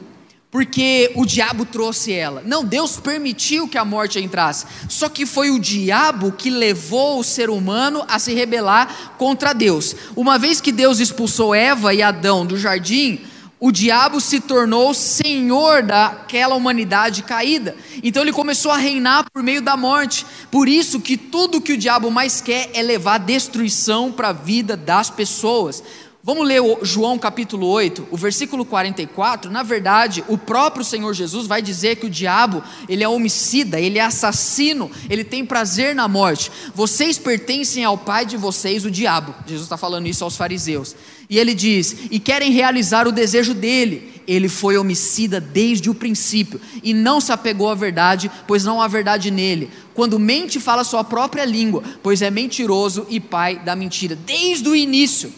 porque 0.51 1.13
o 1.15 1.27
diabo 1.27 1.65
trouxe 1.67 2.13
ela. 2.13 2.43
Não, 2.45 2.65
Deus 2.65 2.97
permitiu 2.97 3.69
que 3.69 3.77
a 3.77 3.85
morte 3.85 4.19
entrasse. 4.19 4.67
Só 4.89 5.09
que 5.09 5.27
foi 5.27 5.51
o 5.51 5.59
diabo 5.59 6.33
que 6.33 6.49
levou 6.49 7.19
o 7.19 7.25
ser 7.25 7.51
humano 7.51 8.05
a 8.09 8.19
se 8.19 8.33
rebelar 8.33 9.15
contra 9.19 9.53
Deus. 9.53 9.95
Uma 10.17 10.39
vez 10.39 10.61
que 10.61 10.73
Deus 10.73 11.01
expulsou 11.01 11.55
Eva 11.55 11.93
e 11.93 12.03
Adão 12.03 12.47
do 12.47 12.57
jardim, 12.57 13.21
o 13.61 13.73
diabo 13.73 14.21
se 14.21 14.41
tornou 14.41 14.95
senhor 14.95 15.83
daquela 15.83 16.55
humanidade 16.55 17.25
caída. 17.25 17.77
Então 18.03 18.23
ele 18.23 18.33
começou 18.33 18.71
a 18.71 18.77
reinar 18.77 19.27
por 19.31 19.43
meio 19.43 19.61
da 19.61 19.77
morte. 19.77 20.25
Por 20.51 20.69
isso 20.69 21.01
que 21.01 21.17
tudo 21.17 21.61
que 21.61 21.73
o 21.73 21.79
diabo 21.79 22.11
mais 22.11 22.41
quer 22.41 22.71
é 22.73 22.81
levar 22.83 23.19
destruição 23.19 24.13
para 24.13 24.29
a 24.29 24.33
vida 24.33 24.77
das 24.77 25.11
pessoas. 25.11 25.83
Vamos 26.29 26.47
ler 26.47 26.61
João 26.83 27.19
capítulo 27.19 27.67
8, 27.69 28.09
o 28.11 28.17
versículo 28.19 28.63
44. 28.63 29.51
Na 29.51 29.63
verdade, 29.63 30.23
o 30.29 30.37
próprio 30.37 30.85
Senhor 30.85 31.15
Jesus 31.15 31.47
vai 31.47 31.63
dizer 31.63 31.97
que 31.97 32.05
o 32.05 32.11
diabo, 32.11 32.63
ele 32.87 33.03
é 33.03 33.09
homicida, 33.09 33.81
ele 33.81 33.99
é 33.99 34.03
assassino, 34.03 34.91
ele 35.09 35.25
tem 35.25 35.43
prazer 35.43 35.95
na 35.95 36.07
morte. 36.07 36.53
Vocês 36.75 37.17
pertencem 37.17 37.83
ao 37.83 37.97
pai 37.97 38.27
de 38.27 38.37
vocês, 38.37 38.85
o 38.85 38.91
diabo. 38.91 39.35
Jesus 39.47 39.63
está 39.63 39.79
falando 39.79 40.07
isso 40.07 40.23
aos 40.23 40.37
fariseus. 40.37 40.95
E 41.31 41.39
ele 41.39 41.55
diz: 41.55 41.97
e 42.11 42.21
querem 42.21 42.53
realizar 42.53 43.09
o 43.09 43.13
desejo 43.13 43.55
dele. 43.55 44.21
Ele 44.29 44.51
foi 44.51 44.77
homicida 44.77 45.41
desde 45.41 45.89
o 45.89 45.95
princípio 45.95 46.61
e 46.83 46.93
não 46.93 47.23
se 47.23 47.33
apegou 47.33 47.71
à 47.71 47.75
verdade, 47.75 48.31
pois 48.47 48.65
não 48.67 48.83
há 48.83 48.87
verdade 48.87 49.31
nele. 49.31 49.71
Quando 49.95 50.19
mente, 50.19 50.61
fala 50.61 50.85
sua 50.85 51.03
própria 51.03 51.47
língua, 51.47 51.83
pois 52.03 52.21
é 52.21 52.31
mentiroso 52.31 53.07
e 53.09 53.19
pai 53.19 53.59
da 53.61 53.75
mentira. 53.75 54.15
Desde 54.15 54.69
o 54.69 54.77
início. 54.77 55.33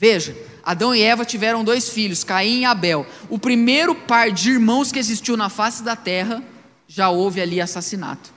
Veja, 0.00 0.36
Adão 0.62 0.94
e 0.94 1.02
Eva 1.02 1.24
tiveram 1.24 1.64
dois 1.64 1.88
filhos, 1.88 2.22
Caim 2.22 2.60
e 2.60 2.64
Abel. 2.64 3.04
O 3.28 3.36
primeiro 3.36 3.96
par 3.96 4.30
de 4.30 4.52
irmãos 4.52 4.92
que 4.92 4.98
existiu 5.00 5.36
na 5.36 5.48
face 5.48 5.82
da 5.82 5.96
terra, 5.96 6.40
já 6.86 7.10
houve 7.10 7.40
ali 7.40 7.60
assassinato, 7.60 8.32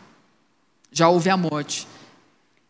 já 0.92 1.08
houve 1.08 1.30
a 1.30 1.38
morte. 1.38 1.88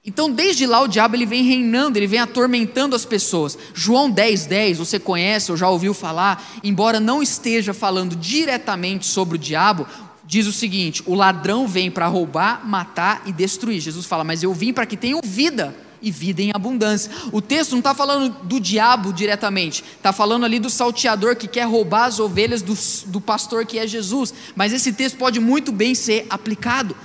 Então, 0.03 0.29
desde 0.29 0.65
lá, 0.65 0.81
o 0.81 0.89
diabo 0.89 1.15
ele 1.15 1.25
vem 1.25 1.41
reinando, 1.41 1.97
ele 1.97 2.05
vem 2.05 2.19
atormentando 2.19 2.93
as 2.93 3.05
pessoas. 3.05 3.57
João 3.73 4.11
10, 4.11 4.45
10, 4.47 4.79
você 4.79 4.99
conhece 4.99 5.51
ou 5.51 5.57
já 5.57 5.69
ouviu 5.69 5.93
falar, 5.93 6.43
embora 6.61 6.99
não 6.99 7.23
esteja 7.23 7.73
falando 7.73 8.13
diretamente 8.17 9.05
sobre 9.05 9.37
o 9.37 9.39
diabo, 9.39 9.87
diz 10.25 10.47
o 10.47 10.51
seguinte: 10.51 11.01
o 11.05 11.15
ladrão 11.15 11.65
vem 11.65 11.89
para 11.89 12.07
roubar, 12.07 12.67
matar 12.67 13.21
e 13.25 13.31
destruir. 13.31 13.79
Jesus 13.79 14.05
fala, 14.05 14.25
mas 14.25 14.43
eu 14.43 14.53
vim 14.53 14.73
para 14.73 14.85
que 14.85 14.97
tenham 14.97 15.21
vida 15.23 15.73
e 16.01 16.11
vida 16.11 16.41
em 16.41 16.51
abundância. 16.53 17.11
O 17.31 17.41
texto 17.41 17.71
não 17.71 17.79
está 17.79 17.93
falando 17.93 18.35
do 18.43 18.59
diabo 18.59 19.13
diretamente, 19.13 19.83
está 19.97 20.11
falando 20.11 20.45
ali 20.45 20.59
do 20.59 20.69
salteador 20.69 21.35
que 21.35 21.47
quer 21.47 21.63
roubar 21.67 22.05
as 22.05 22.19
ovelhas 22.19 22.61
do, 22.61 22.77
do 23.07 23.21
pastor 23.21 23.65
que 23.65 23.77
é 23.77 23.87
Jesus. 23.87 24.33
Mas 24.55 24.73
esse 24.73 24.93
texto 24.93 25.17
pode 25.17 25.39
muito 25.39 25.71
bem 25.71 25.93
ser 25.95 26.25
aplicado. 26.29 26.95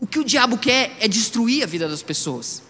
O 0.00 0.06
que 0.06 0.18
o 0.18 0.24
diabo 0.24 0.56
quer 0.56 0.96
é 1.00 1.08
destruir 1.08 1.62
a 1.62 1.66
vida 1.66 1.88
das 1.88 2.02
pessoas. 2.02 2.62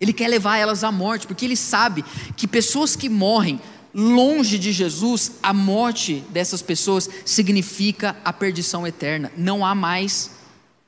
Ele 0.00 0.12
quer 0.12 0.28
levar 0.28 0.56
elas 0.56 0.82
à 0.82 0.90
morte, 0.90 1.26
porque 1.26 1.44
ele 1.44 1.56
sabe 1.56 2.04
que 2.36 2.48
pessoas 2.48 2.96
que 2.96 3.08
morrem 3.08 3.60
longe 3.94 4.58
de 4.58 4.72
Jesus, 4.72 5.32
a 5.42 5.52
morte 5.52 6.24
dessas 6.30 6.62
pessoas 6.62 7.08
significa 7.24 8.16
a 8.24 8.32
perdição 8.32 8.86
eterna. 8.86 9.30
Não 9.36 9.64
há 9.64 9.74
mais 9.74 10.30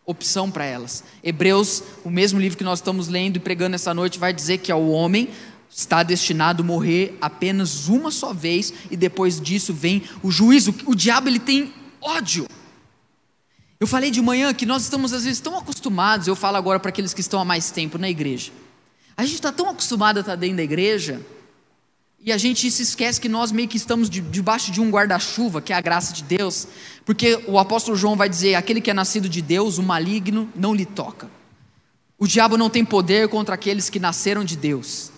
opção 0.06 0.50
para 0.50 0.64
elas. 0.64 1.04
Hebreus, 1.22 1.82
o 2.04 2.10
mesmo 2.10 2.38
livro 2.38 2.58
que 2.58 2.64
nós 2.64 2.78
estamos 2.78 3.08
lendo 3.08 3.36
e 3.36 3.40
pregando 3.40 3.74
essa 3.74 3.94
noite, 3.94 4.18
vai 4.18 4.32
dizer 4.32 4.58
que 4.58 4.70
ao 4.70 4.88
homem 4.88 5.28
está 5.70 6.02
destinado 6.02 6.62
a 6.62 6.66
morrer 6.66 7.16
apenas 7.20 7.88
uma 7.88 8.10
só 8.10 8.32
vez 8.32 8.72
e 8.90 8.96
depois 8.96 9.40
disso 9.40 9.72
vem 9.72 10.02
o 10.22 10.30
juízo. 10.30 10.74
O 10.86 10.94
diabo 10.94 11.28
ele 11.28 11.40
tem 11.40 11.72
ódio. 12.00 12.46
Eu 13.80 13.86
falei 13.86 14.10
de 14.10 14.22
manhã 14.22 14.54
que 14.54 14.64
nós 14.64 14.82
estamos 14.82 15.12
às 15.12 15.24
vezes 15.24 15.40
tão 15.40 15.58
acostumados, 15.58 16.26
eu 16.26 16.36
falo 16.36 16.56
agora 16.56 16.78
para 16.78 16.90
aqueles 16.90 17.12
que 17.12 17.20
estão 17.20 17.40
há 17.40 17.44
mais 17.44 17.70
tempo 17.70 17.98
na 17.98 18.08
igreja. 18.08 18.52
A 19.16 19.24
gente 19.24 19.34
está 19.34 19.52
tão 19.52 19.68
acostumado 19.68 20.18
a 20.18 20.20
estar 20.20 20.36
dentro 20.36 20.56
da 20.56 20.62
igreja 20.62 21.20
e 22.24 22.32
a 22.32 22.38
gente 22.38 22.70
se 22.70 22.82
esquece 22.82 23.20
que 23.20 23.28
nós 23.28 23.52
meio 23.52 23.68
que 23.68 23.76
estamos 23.76 24.08
debaixo 24.08 24.72
de 24.72 24.80
um 24.80 24.88
guarda-chuva, 24.88 25.60
que 25.60 25.74
é 25.74 25.76
a 25.76 25.80
graça 25.82 26.14
de 26.14 26.22
Deus, 26.22 26.66
porque 27.04 27.38
o 27.46 27.58
apóstolo 27.58 27.94
João 27.98 28.16
vai 28.16 28.30
dizer: 28.30 28.54
aquele 28.54 28.80
que 28.80 28.90
é 28.90 28.94
nascido 28.94 29.28
de 29.28 29.42
Deus, 29.42 29.76
o 29.76 29.82
maligno, 29.82 30.48
não 30.56 30.74
lhe 30.74 30.86
toca. 30.86 31.28
O 32.18 32.26
diabo 32.26 32.56
não 32.56 32.70
tem 32.70 32.82
poder 32.82 33.28
contra 33.28 33.54
aqueles 33.54 33.90
que 33.90 34.00
nasceram 34.00 34.42
de 34.42 34.56
Deus. 34.56 35.12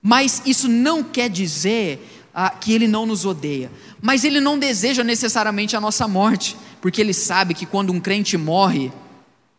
Mas 0.00 0.40
isso 0.46 0.68
não 0.68 1.02
quer 1.02 1.28
dizer 1.28 1.98
ah, 2.32 2.50
que 2.50 2.72
ele 2.72 2.86
não 2.86 3.06
nos 3.06 3.24
odeia. 3.24 3.68
Mas 4.00 4.22
ele 4.22 4.40
não 4.40 4.56
deseja 4.56 5.02
necessariamente 5.02 5.74
a 5.74 5.80
nossa 5.80 6.06
morte, 6.06 6.56
porque 6.80 7.00
ele 7.00 7.12
sabe 7.12 7.54
que 7.54 7.66
quando 7.66 7.92
um 7.92 7.98
crente 7.98 8.36
morre, 8.36 8.92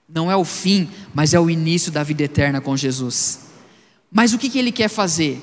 não 0.08 0.32
é 0.32 0.38
o 0.38 0.46
fim, 0.46 0.89
mas 1.13 1.34
é 1.34 1.39
o 1.39 1.50
início 1.50 1.91
da 1.91 2.01
vida 2.01 2.24
eterna 2.24 2.62
com 2.62 2.77
Jesus. 2.77 3.41
Mas 4.10 4.32
o 4.32 4.38
que, 4.38 4.50
que 4.50 4.58
ele 4.58 4.72
quer 4.72 4.88
fazer? 4.88 5.41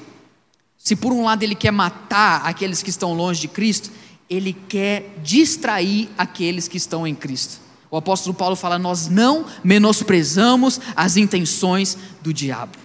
Se 0.84 0.94
por 0.94 1.14
um 1.14 1.24
lado 1.24 1.42
ele 1.42 1.54
quer 1.54 1.70
matar 1.70 2.44
aqueles 2.44 2.82
que 2.82 2.90
estão 2.90 3.14
longe 3.14 3.40
de 3.40 3.48
Cristo, 3.48 3.90
ele 4.28 4.52
quer 4.52 5.18
distrair 5.22 6.10
aqueles 6.18 6.68
que 6.68 6.76
estão 6.76 7.06
em 7.06 7.14
Cristo. 7.14 7.58
O 7.90 7.96
apóstolo 7.96 8.34
Paulo 8.34 8.54
fala: 8.54 8.78
Nós 8.78 9.08
não 9.08 9.46
menosprezamos 9.64 10.78
as 10.94 11.16
intenções 11.16 11.96
do 12.20 12.34
diabo. 12.34 12.76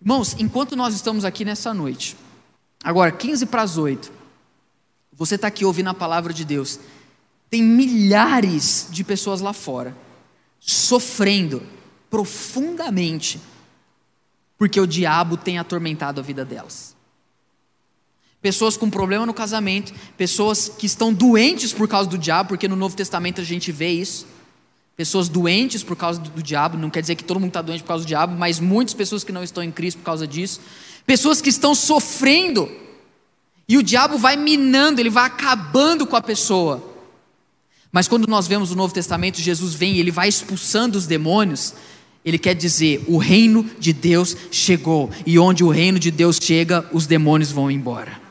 Irmãos, 0.00 0.36
enquanto 0.38 0.76
nós 0.76 0.94
estamos 0.94 1.24
aqui 1.24 1.44
nessa 1.44 1.74
noite, 1.74 2.16
agora 2.84 3.10
15 3.10 3.46
para 3.46 3.62
as 3.62 3.76
8, 3.76 4.12
você 5.12 5.34
está 5.34 5.48
aqui 5.48 5.64
ouvindo 5.64 5.90
a 5.90 5.94
palavra 5.94 6.32
de 6.32 6.44
Deus, 6.44 6.78
tem 7.50 7.64
milhares 7.64 8.86
de 8.92 9.02
pessoas 9.02 9.40
lá 9.40 9.52
fora, 9.52 9.96
sofrendo 10.60 11.64
profundamente, 12.08 13.40
porque 14.56 14.80
o 14.80 14.86
diabo 14.86 15.36
tem 15.36 15.58
atormentado 15.58 16.20
a 16.20 16.22
vida 16.22 16.44
delas. 16.44 16.96
Pessoas 18.40 18.76
com 18.76 18.88
problema 18.88 19.26
no 19.26 19.34
casamento, 19.34 19.92
pessoas 20.16 20.68
que 20.68 20.86
estão 20.86 21.12
doentes 21.12 21.72
por 21.72 21.88
causa 21.88 22.08
do 22.08 22.16
diabo, 22.16 22.50
porque 22.50 22.68
no 22.68 22.76
Novo 22.76 22.94
Testamento 22.94 23.40
a 23.40 23.44
gente 23.44 23.72
vê 23.72 23.88
isso. 23.88 24.26
Pessoas 24.96 25.28
doentes 25.28 25.82
por 25.82 25.96
causa 25.96 26.20
do, 26.20 26.30
do 26.30 26.42
diabo, 26.42 26.76
não 26.76 26.90
quer 26.90 27.00
dizer 27.00 27.16
que 27.16 27.24
todo 27.24 27.40
mundo 27.40 27.50
está 27.50 27.62
doente 27.62 27.82
por 27.82 27.88
causa 27.88 28.04
do 28.04 28.08
diabo, 28.08 28.36
mas 28.36 28.60
muitas 28.60 28.94
pessoas 28.94 29.24
que 29.24 29.32
não 29.32 29.42
estão 29.42 29.62
em 29.62 29.72
Cristo 29.72 29.98
por 29.98 30.04
causa 30.04 30.26
disso. 30.26 30.60
Pessoas 31.04 31.40
que 31.40 31.48
estão 31.48 31.74
sofrendo, 31.74 32.70
e 33.68 33.76
o 33.76 33.82
diabo 33.82 34.18
vai 34.18 34.36
minando, 34.36 35.00
ele 35.00 35.10
vai 35.10 35.24
acabando 35.24 36.06
com 36.06 36.16
a 36.16 36.22
pessoa. 36.22 36.82
Mas 37.90 38.06
quando 38.06 38.28
nós 38.28 38.46
vemos 38.46 38.70
o 38.70 38.76
Novo 38.76 38.94
Testamento, 38.94 39.40
Jesus 39.40 39.74
vem 39.74 39.94
e 39.94 40.00
ele 40.00 40.10
vai 40.10 40.28
expulsando 40.28 40.96
os 40.96 41.06
demônios, 41.06 41.74
ele 42.24 42.38
quer 42.38 42.54
dizer: 42.54 43.04
o 43.08 43.18
reino 43.18 43.68
de 43.78 43.92
Deus 43.92 44.36
chegou, 44.50 45.10
e 45.26 45.38
onde 45.38 45.64
o 45.64 45.70
reino 45.70 45.98
de 45.98 46.10
Deus 46.10 46.38
chega, 46.40 46.88
os 46.92 47.06
demônios 47.06 47.50
vão 47.50 47.70
embora. 47.70 48.27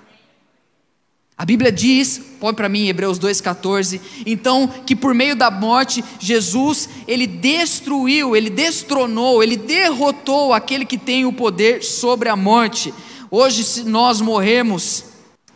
A 1.37 1.45
Bíblia 1.45 1.71
diz, 1.71 2.19
põe 2.39 2.51
para 2.51 2.67
mim 2.67 2.87
Hebreus 2.87 3.19
2,14, 3.19 4.01
então 4.25 4.67
que 4.67 4.95
por 4.95 5.13
meio 5.13 5.35
da 5.35 5.51
morte, 5.51 6.03
Jesus, 6.19 6.89
ele 7.07 7.27
destruiu, 7.27 8.35
ele 8.35 8.49
destronou, 8.49 9.43
ele 9.43 9.55
derrotou 9.55 10.51
aquele 10.51 10.83
que 10.83 10.97
tem 10.97 11.25
o 11.25 11.33
poder 11.33 11.83
sobre 11.83 12.27
a 12.27 12.35
morte. 12.35 12.91
Hoje, 13.29 13.63
se 13.63 13.83
nós 13.83 14.19
morremos, 14.19 15.03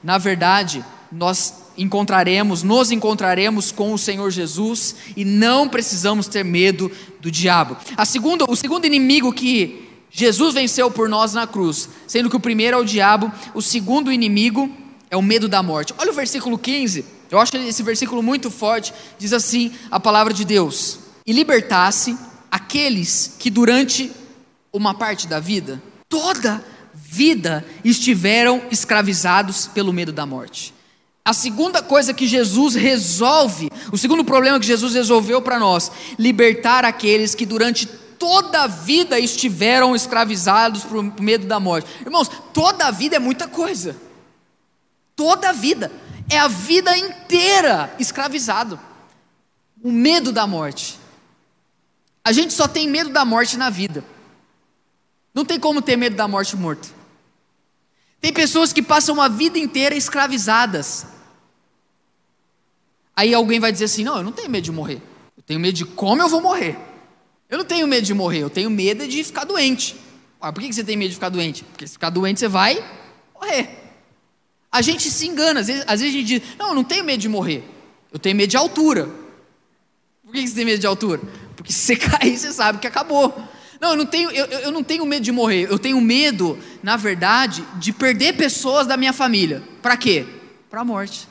na 0.03 0.19
verdade, 0.19 0.85
nós 1.11 1.55
encontraremos, 1.75 2.61
nos 2.61 2.91
encontraremos 2.91 3.71
com 3.71 3.91
o 3.91 3.97
Senhor 3.97 4.29
Jesus 4.29 4.95
e 5.17 5.25
não 5.25 5.67
precisamos 5.67 6.27
ter 6.27 6.45
medo 6.45 6.91
do 7.19 7.31
diabo. 7.31 7.75
A 7.97 8.05
segunda, 8.05 8.45
o 8.47 8.55
segundo 8.55 8.85
inimigo 8.85 9.33
que 9.33 9.89
Jesus 10.11 10.53
venceu 10.53 10.91
por 10.91 11.09
nós 11.09 11.33
na 11.33 11.47
cruz, 11.47 11.89
sendo 12.05 12.29
que 12.29 12.35
o 12.35 12.39
primeiro 12.39 12.77
é 12.77 12.79
o 12.79 12.85
diabo, 12.85 13.31
o 13.55 13.63
segundo 13.63 14.11
inimigo 14.11 14.69
é 15.11 15.17
o 15.17 15.21
medo 15.21 15.49
da 15.49 15.61
morte. 15.61 15.93
Olha 15.97 16.09
o 16.09 16.15
versículo 16.15 16.57
15, 16.57 17.05
eu 17.29 17.37
acho 17.37 17.55
esse 17.57 17.83
versículo 17.83 18.23
muito 18.23 18.49
forte, 18.49 18.93
diz 19.19 19.33
assim 19.33 19.73
a 19.91 19.99
palavra 19.99 20.33
de 20.33 20.45
Deus: 20.45 20.99
E 21.27 21.33
libertasse 21.33 22.17
aqueles 22.49 23.35
que 23.37 23.49
durante 23.49 24.09
uma 24.71 24.93
parte 24.93 25.27
da 25.27 25.39
vida, 25.39 25.83
toda 26.07 26.63
vida, 26.93 27.65
estiveram 27.83 28.61
escravizados 28.71 29.67
pelo 29.67 29.91
medo 29.91 30.13
da 30.13 30.25
morte. 30.25 30.73
A 31.25 31.33
segunda 31.33 31.83
coisa 31.83 32.13
que 32.13 32.25
Jesus 32.25 32.73
resolve, 32.73 33.69
o 33.91 33.97
segundo 33.97 34.23
problema 34.23 34.59
que 34.59 34.65
Jesus 34.65 34.93
resolveu 34.93 35.41
para 35.41 35.59
nós, 35.59 35.91
libertar 36.17 36.83
aqueles 36.83 37.35
que 37.35 37.45
durante 37.45 37.85
toda 37.85 38.63
a 38.63 38.67
vida 38.67 39.19
estiveram 39.19 39.95
escravizados 39.95 40.83
por 40.83 41.03
medo 41.21 41.45
da 41.45 41.59
morte. 41.59 41.87
Irmãos, 42.01 42.29
toda 42.53 42.85
a 42.85 42.91
vida 42.91 43.17
é 43.17 43.19
muita 43.19 43.47
coisa. 43.47 43.95
Toda 45.21 45.49
a 45.49 45.53
vida. 45.53 45.91
É 46.27 46.39
a 46.39 46.47
vida 46.47 46.97
inteira 46.97 47.95
escravizado. 47.99 48.79
O 49.83 49.91
medo 49.91 50.31
da 50.31 50.47
morte. 50.47 50.99
A 52.23 52.31
gente 52.31 52.51
só 52.53 52.67
tem 52.67 52.89
medo 52.89 53.11
da 53.11 53.23
morte 53.23 53.55
na 53.55 53.69
vida. 53.69 54.03
Não 55.31 55.45
tem 55.45 55.59
como 55.59 55.79
ter 55.79 55.95
medo 55.95 56.15
da 56.15 56.27
morte 56.27 56.55
morto. 56.55 56.91
Tem 58.19 58.33
pessoas 58.33 58.73
que 58.73 58.81
passam 58.81 59.13
uma 59.13 59.29
vida 59.29 59.59
inteira 59.59 59.95
escravizadas. 59.95 61.05
Aí 63.15 63.31
alguém 63.31 63.59
vai 63.59 63.71
dizer 63.71 63.85
assim: 63.85 64.03
não, 64.03 64.17
eu 64.17 64.23
não 64.23 64.31
tenho 64.31 64.49
medo 64.49 64.63
de 64.63 64.71
morrer. 64.71 65.03
Eu 65.37 65.43
tenho 65.43 65.59
medo 65.59 65.75
de 65.75 65.85
como 65.85 66.19
eu 66.19 66.29
vou 66.29 66.41
morrer. 66.41 66.79
Eu 67.47 67.59
não 67.59 67.65
tenho 67.65 67.87
medo 67.87 68.07
de 68.07 68.13
morrer, 68.15 68.39
eu 68.39 68.49
tenho 68.49 68.71
medo 68.71 69.07
de 69.07 69.23
ficar 69.23 69.43
doente. 69.43 69.95
Ah, 70.39 70.51
por 70.51 70.63
que 70.63 70.73
você 70.73 70.83
tem 70.83 70.97
medo 70.97 71.09
de 71.09 71.15
ficar 71.15 71.29
doente? 71.29 71.63
Porque 71.63 71.85
se 71.85 71.93
ficar 71.93 72.09
doente 72.09 72.39
você 72.39 72.47
vai 72.47 72.83
morrer. 73.35 73.80
A 74.71 74.81
gente 74.81 75.09
se 75.09 75.27
engana, 75.27 75.59
às 75.59 75.67
vezes, 75.67 75.83
às 75.85 75.99
vezes 75.99 76.15
a 76.15 76.17
gente 76.17 76.39
diz: 76.39 76.57
não, 76.57 76.69
eu 76.69 76.75
não 76.75 76.83
tenho 76.83 77.03
medo 77.03 77.19
de 77.19 77.27
morrer. 77.27 77.63
Eu 78.11 78.19
tenho 78.19 78.35
medo 78.35 78.49
de 78.49 78.57
altura. 78.57 79.09
Por 80.23 80.33
que 80.33 80.47
você 80.47 80.55
tem 80.55 80.65
medo 80.65 80.79
de 80.79 80.87
altura? 80.87 81.21
Porque 81.55 81.73
se 81.73 81.79
você 81.79 81.95
cair, 81.97 82.37
você 82.37 82.53
sabe 82.53 82.79
que 82.79 82.87
acabou. 82.87 83.33
Não, 83.81 83.91
eu 83.91 83.97
não 83.97 84.05
tenho, 84.05 84.29
eu, 84.29 84.45
eu 84.45 84.71
não 84.71 84.83
tenho 84.83 85.05
medo 85.05 85.23
de 85.23 85.31
morrer. 85.31 85.67
Eu 85.69 85.79
tenho 85.79 85.99
medo, 85.99 86.57
na 86.83 86.95
verdade, 86.95 87.65
de 87.79 87.91
perder 87.91 88.37
pessoas 88.37 88.85
da 88.85 88.95
minha 88.95 89.11
família. 89.11 89.63
Para 89.81 89.97
quê? 89.97 90.25
Para 90.69 90.81
a 90.81 90.85
morte. 90.85 91.27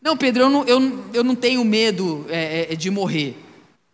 Não, 0.00 0.16
Pedro, 0.16 0.44
eu 0.44 0.50
não, 0.50 0.64
eu, 0.64 1.04
eu 1.12 1.24
não 1.24 1.34
tenho 1.34 1.64
medo 1.64 2.24
é, 2.28 2.72
é, 2.72 2.76
de 2.76 2.90
morrer. 2.90 3.36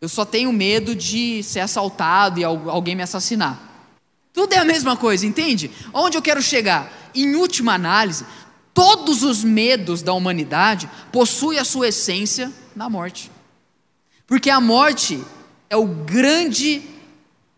Eu 0.01 0.09
só 0.09 0.25
tenho 0.25 0.53
medo 0.53 0.95
de 0.95 1.43
ser 1.43 1.61
assaltado 1.61 2.39
e 2.39 2.45
alguém 2.45 2.95
me 2.95 3.03
assassinar. 3.03 3.59
Tudo 4.33 4.53
é 4.53 4.59
a 4.59 4.65
mesma 4.65 4.97
coisa, 4.97 5.27
entende? 5.27 5.71
Onde 5.93 6.19
eu 6.19 6.23
quero 6.23 6.43
chegar? 6.43 7.00
Em 7.15 7.35
última 7.35 7.75
análise, 7.75 8.25
todos 8.73 9.23
os 9.23 9.45
medos 9.45 10.03
da 10.03 10.13
humanidade 10.13 10.89
possuem 11.13 11.59
a 11.59 11.65
sua 11.65 11.89
essência 11.89 12.53
na 12.75 12.89
morte. 12.89 13.31
Porque 14.27 14.51
a 14.51 14.61
morte 14.61 15.23
é 15.69 15.77
o 15.77 15.87
grande 15.87 16.83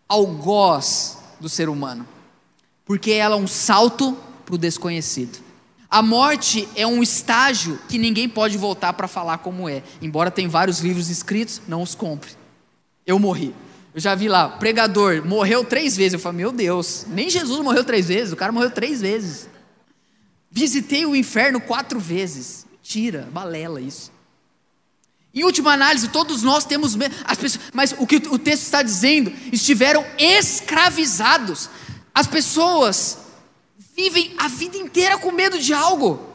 algoz 0.07 1.17
do 1.39 1.47
ser 1.49 1.69
humano, 1.69 2.07
porque 2.85 3.11
ela 3.11 3.35
é 3.35 3.37
um 3.37 3.47
salto 3.47 4.17
para 4.45 4.55
o 4.55 4.57
desconhecido. 4.57 5.39
A 5.89 6.01
morte 6.01 6.67
é 6.75 6.87
um 6.87 7.03
estágio 7.03 7.79
que 7.87 7.99
ninguém 7.99 8.27
pode 8.27 8.57
voltar 8.57 8.93
para 8.93 9.07
falar 9.07 9.37
como 9.37 9.69
é. 9.69 9.83
Embora 10.01 10.31
tenha 10.31 10.49
vários 10.49 10.79
livros 10.79 11.09
escritos, 11.09 11.61
não 11.67 11.83
os 11.83 11.93
compre. 11.93 12.31
Eu 13.05 13.19
morri. 13.19 13.53
Eu 13.93 14.01
já 14.01 14.15
vi 14.15 14.27
lá, 14.27 14.49
pregador, 14.49 15.23
morreu 15.25 15.63
três 15.63 15.95
vezes. 15.95 16.13
Eu 16.13 16.19
falei, 16.19 16.37
meu 16.37 16.51
Deus, 16.51 17.05
nem 17.07 17.29
Jesus 17.29 17.59
morreu 17.63 17.83
três 17.83 18.07
vezes, 18.07 18.33
o 18.33 18.35
cara 18.35 18.51
morreu 18.51 18.71
três 18.71 19.01
vezes. 19.01 19.47
Visitei 20.49 21.05
o 21.05 21.15
inferno 21.15 21.61
quatro 21.61 21.99
vezes. 21.99 22.65
Mentira, 22.71 23.27
balela 23.31 23.79
isso. 23.79 24.11
Em 25.33 25.43
última 25.43 25.73
análise, 25.73 26.09
todos 26.09 26.43
nós 26.43 26.63
temos 26.63 26.95
medo, 26.95 27.15
pessoas, 27.39 27.59
mas 27.73 27.95
o 27.97 28.05
que 28.05 28.17
o 28.29 28.37
texto 28.37 28.63
está 28.63 28.83
dizendo, 28.83 29.33
estiveram 29.51 30.05
escravizados. 30.17 31.69
As 32.13 32.27
pessoas 32.27 33.17
vivem 33.95 34.33
a 34.37 34.47
vida 34.47 34.77
inteira 34.77 35.17
com 35.17 35.31
medo 35.31 35.57
de 35.57 35.73
algo. 35.73 36.32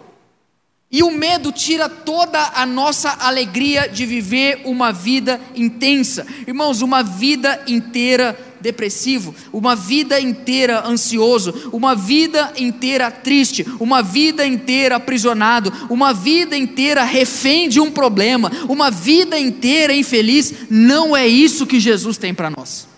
E 0.90 1.03
o 1.03 1.11
medo 1.11 1.53
tira 1.53 1.87
toda 1.87 2.53
a 2.55 2.64
nossa 2.64 3.11
alegria 3.20 3.87
de 3.87 4.07
viver 4.07 4.62
uma 4.64 4.90
vida 4.90 5.38
intensa. 5.55 6.27
Irmãos, 6.46 6.81
uma 6.81 7.03
vida 7.03 7.62
inteira 7.66 8.38
depressivo, 8.59 9.35
uma 9.53 9.77
vida 9.77 10.18
inteira 10.18 10.87
ansioso, 10.87 11.70
uma 11.72 11.94
vida 11.94 12.55
inteira 12.57 13.11
triste, 13.11 13.66
uma 13.79 14.03
vida 14.03 14.46
inteira 14.46 14.96
aprisionado, 14.96 15.72
uma 15.90 16.12
vida 16.12 16.57
inteira 16.57 17.05
refém 17.05 17.68
de 17.68 17.79
um 17.81 17.90
problema, 17.90 18.51
uma 18.66 18.90
vida 18.90 19.38
inteira 19.38 19.94
infeliz, 19.94 20.53
não 20.70 21.16
é 21.16 21.27
isso 21.27 21.66
que 21.66 21.79
Jesus 21.79 22.16
tem 22.16 22.35
para 22.35 22.51
nós. 22.51 22.88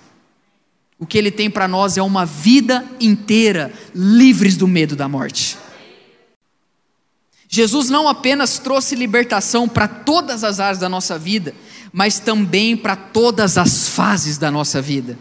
O 0.98 1.04
que 1.04 1.18
ele 1.18 1.30
tem 1.30 1.50
para 1.50 1.66
nós 1.66 1.96
é 1.96 2.02
uma 2.02 2.24
vida 2.24 2.84
inteira 3.00 3.72
livres 3.94 4.56
do 4.56 4.68
medo 4.68 4.94
da 4.94 5.08
morte. 5.08 5.58
Jesus 7.52 7.90
não 7.90 8.08
apenas 8.08 8.60
trouxe 8.60 8.94
libertação 8.94 9.68
para 9.68 9.88
todas 9.88 10.44
as 10.44 10.60
áreas 10.60 10.78
da 10.78 10.88
nossa 10.88 11.18
vida, 11.18 11.52
mas 11.92 12.20
também 12.20 12.76
para 12.76 12.94
todas 12.94 13.58
as 13.58 13.88
fases 13.88 14.38
da 14.38 14.52
nossa 14.52 14.80
vida. 14.80 15.18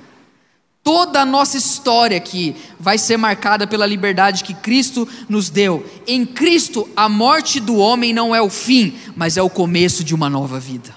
Toda 0.84 1.22
a 1.22 1.26
nossa 1.26 1.58
história 1.58 2.15
aqui 2.15 2.56
vai 2.80 3.00
ser 3.00 3.18
marcada 3.18 3.65
pela 3.65 3.84
liberdade 3.88 4.44
que 4.44 4.54
Cristo 4.54 5.08
nos 5.28 5.50
deu. 5.50 5.84
Em 6.06 6.24
Cristo, 6.24 6.88
a 6.96 7.10
morte 7.10 7.60
do 7.60 7.78
homem 7.78 8.13
não 8.13 8.36
é 8.36 8.42
o 8.42 8.50
fim, 8.50 8.96
mas 9.15 9.36
é 9.36 9.42
o 9.42 9.50
começo 9.50 10.04
de 10.04 10.13
uma 10.13 10.30
nova 10.30 10.60
vida. 10.60 10.96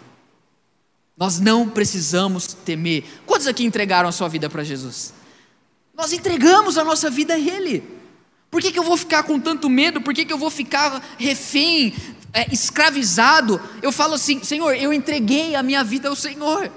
Nós 1.16 1.40
não 1.40 1.66
precisamos 1.66 2.48
temer. 2.48 3.04
Quantos 3.24 3.46
aqui 3.46 3.64
entregaram 3.64 4.06
a 4.06 4.12
sua 4.12 4.28
vida 4.28 4.50
para 4.50 4.62
Jesus? 4.62 5.14
Nós 5.96 6.12
entregamos 6.12 6.76
a 6.76 6.84
nossa 6.84 7.08
vida 7.08 7.32
a 7.32 7.38
Ele. 7.38 8.01
Por 8.52 8.60
que, 8.60 8.70
que 8.70 8.78
eu 8.78 8.84
vou 8.84 8.98
ficar 8.98 9.22
com 9.22 9.40
tanto 9.40 9.68
medo? 9.68 10.00
Por 10.00 10.12
que, 10.12 10.26
que 10.26 10.32
eu 10.32 10.36
vou 10.36 10.50
ficar 10.50 11.02
refém, 11.18 11.94
é, 12.34 12.52
escravizado? 12.52 13.58
Eu 13.80 13.90
falo 13.90 14.14
assim: 14.14 14.44
Senhor, 14.44 14.76
eu 14.76 14.92
entreguei 14.92 15.56
a 15.56 15.62
minha 15.62 15.82
vida 15.82 16.08
ao 16.08 16.14
Senhor 16.14 16.70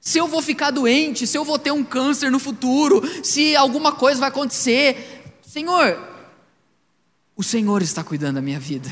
se 0.00 0.16
eu 0.16 0.26
vou 0.26 0.40
ficar 0.40 0.70
doente, 0.70 1.26
se 1.26 1.36
eu 1.36 1.44
vou 1.44 1.58
ter 1.58 1.72
um 1.72 1.84
câncer 1.84 2.30
no 2.30 2.38
futuro, 2.38 3.02
se 3.22 3.54
alguma 3.54 3.92
coisa 3.92 4.20
vai 4.20 4.30
acontecer. 4.30 5.34
Senhor, 5.46 5.98
o 7.36 7.42
Senhor 7.42 7.82
está 7.82 8.02
cuidando 8.02 8.36
da 8.36 8.40
minha 8.40 8.58
vida. 8.58 8.90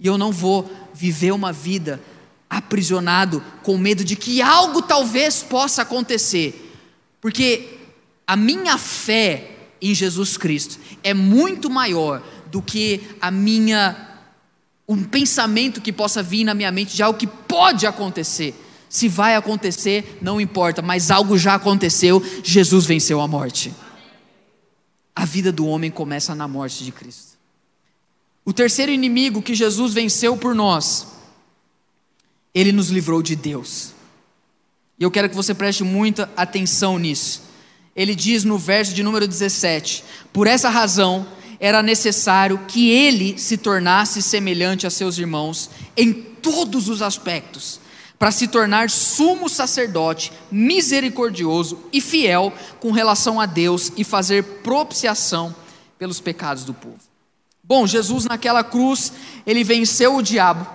E 0.00 0.06
eu 0.06 0.18
não 0.18 0.32
vou 0.32 0.68
viver 0.92 1.30
uma 1.30 1.52
vida 1.52 2.00
aprisionado 2.48 3.44
com 3.62 3.78
medo 3.78 4.02
de 4.02 4.16
que 4.16 4.42
algo 4.42 4.82
talvez 4.82 5.42
possa 5.42 5.82
acontecer. 5.82 6.74
Porque 7.20 7.78
a 8.26 8.34
minha 8.34 8.76
fé 8.76 9.49
em 9.80 9.94
Jesus 9.94 10.36
Cristo 10.36 10.78
é 11.02 11.14
muito 11.14 11.70
maior 11.70 12.22
do 12.50 12.60
que 12.60 13.00
a 13.20 13.30
minha 13.30 14.08
um 14.88 15.04
pensamento 15.04 15.80
que 15.80 15.92
possa 15.92 16.20
vir 16.20 16.42
na 16.42 16.52
minha 16.52 16.72
mente 16.72 16.96
de 16.96 17.02
algo 17.02 17.16
que 17.16 17.26
pode 17.26 17.86
acontecer. 17.86 18.52
Se 18.88 19.06
vai 19.06 19.36
acontecer, 19.36 20.18
não 20.20 20.40
importa, 20.40 20.82
mas 20.82 21.12
algo 21.12 21.38
já 21.38 21.54
aconteceu, 21.54 22.20
Jesus 22.42 22.86
venceu 22.86 23.20
a 23.20 23.28
morte. 23.28 23.72
A 25.14 25.24
vida 25.24 25.52
do 25.52 25.64
homem 25.64 25.92
começa 25.92 26.34
na 26.34 26.48
morte 26.48 26.82
de 26.82 26.90
Cristo. 26.90 27.38
O 28.44 28.52
terceiro 28.52 28.90
inimigo 28.90 29.40
que 29.40 29.54
Jesus 29.54 29.94
venceu 29.94 30.36
por 30.36 30.56
nós, 30.56 31.06
ele 32.52 32.72
nos 32.72 32.88
livrou 32.88 33.22
de 33.22 33.36
Deus. 33.36 33.92
E 34.98 35.04
eu 35.04 35.10
quero 35.10 35.28
que 35.28 35.36
você 35.36 35.54
preste 35.54 35.84
muita 35.84 36.28
atenção 36.36 36.98
nisso. 36.98 37.42
Ele 37.94 38.14
diz 38.14 38.44
no 38.44 38.56
verso 38.56 38.94
de 38.94 39.02
número 39.02 39.26
17: 39.26 40.04
Por 40.32 40.46
essa 40.46 40.68
razão 40.68 41.26
era 41.58 41.82
necessário 41.82 42.58
que 42.66 42.90
ele 42.90 43.38
se 43.38 43.58
tornasse 43.58 44.22
semelhante 44.22 44.86
a 44.86 44.90
seus 44.90 45.18
irmãos 45.18 45.70
em 45.96 46.12
todos 46.12 46.88
os 46.88 47.02
aspectos, 47.02 47.78
para 48.18 48.30
se 48.30 48.48
tornar 48.48 48.88
sumo 48.88 49.48
sacerdote, 49.48 50.32
misericordioso 50.50 51.78
e 51.92 52.00
fiel 52.00 52.52
com 52.78 52.90
relação 52.92 53.40
a 53.40 53.46
Deus 53.46 53.92
e 53.96 54.04
fazer 54.04 54.42
propiciação 54.62 55.54
pelos 55.98 56.20
pecados 56.20 56.64
do 56.64 56.72
povo. 56.72 56.98
Bom, 57.62 57.86
Jesus 57.86 58.24
naquela 58.24 58.64
cruz, 58.64 59.12
ele 59.46 59.62
venceu 59.62 60.16
o 60.16 60.22
diabo, 60.22 60.66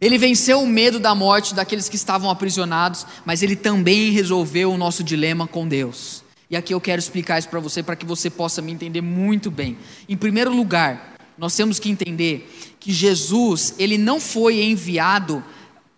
ele 0.00 0.18
venceu 0.18 0.60
o 0.60 0.66
medo 0.66 0.98
da 0.98 1.14
morte 1.14 1.54
daqueles 1.54 1.88
que 1.88 1.96
estavam 1.96 2.30
aprisionados, 2.30 3.06
mas 3.24 3.42
ele 3.42 3.56
também 3.56 4.10
resolveu 4.10 4.72
o 4.72 4.78
nosso 4.78 5.04
dilema 5.04 5.46
com 5.46 5.68
Deus. 5.68 6.25
E 6.48 6.56
aqui 6.56 6.72
eu 6.72 6.80
quero 6.80 6.98
explicar 6.98 7.38
isso 7.38 7.48
para 7.48 7.60
você, 7.60 7.82
para 7.82 7.96
que 7.96 8.06
você 8.06 8.30
possa 8.30 8.62
me 8.62 8.72
entender 8.72 9.00
muito 9.00 9.50
bem. 9.50 9.76
Em 10.08 10.16
primeiro 10.16 10.54
lugar, 10.54 11.16
nós 11.36 11.54
temos 11.56 11.78
que 11.78 11.90
entender 11.90 12.48
que 12.78 12.92
Jesus, 12.92 13.74
ele 13.78 13.98
não 13.98 14.20
foi 14.20 14.62
enviado 14.62 15.44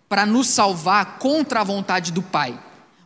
para 0.09 0.25
nos 0.25 0.47
salvar 0.47 1.19
contra 1.19 1.61
a 1.61 1.65
vontade 1.65 2.13
do 2.13 2.23
Pai. 2.23 2.59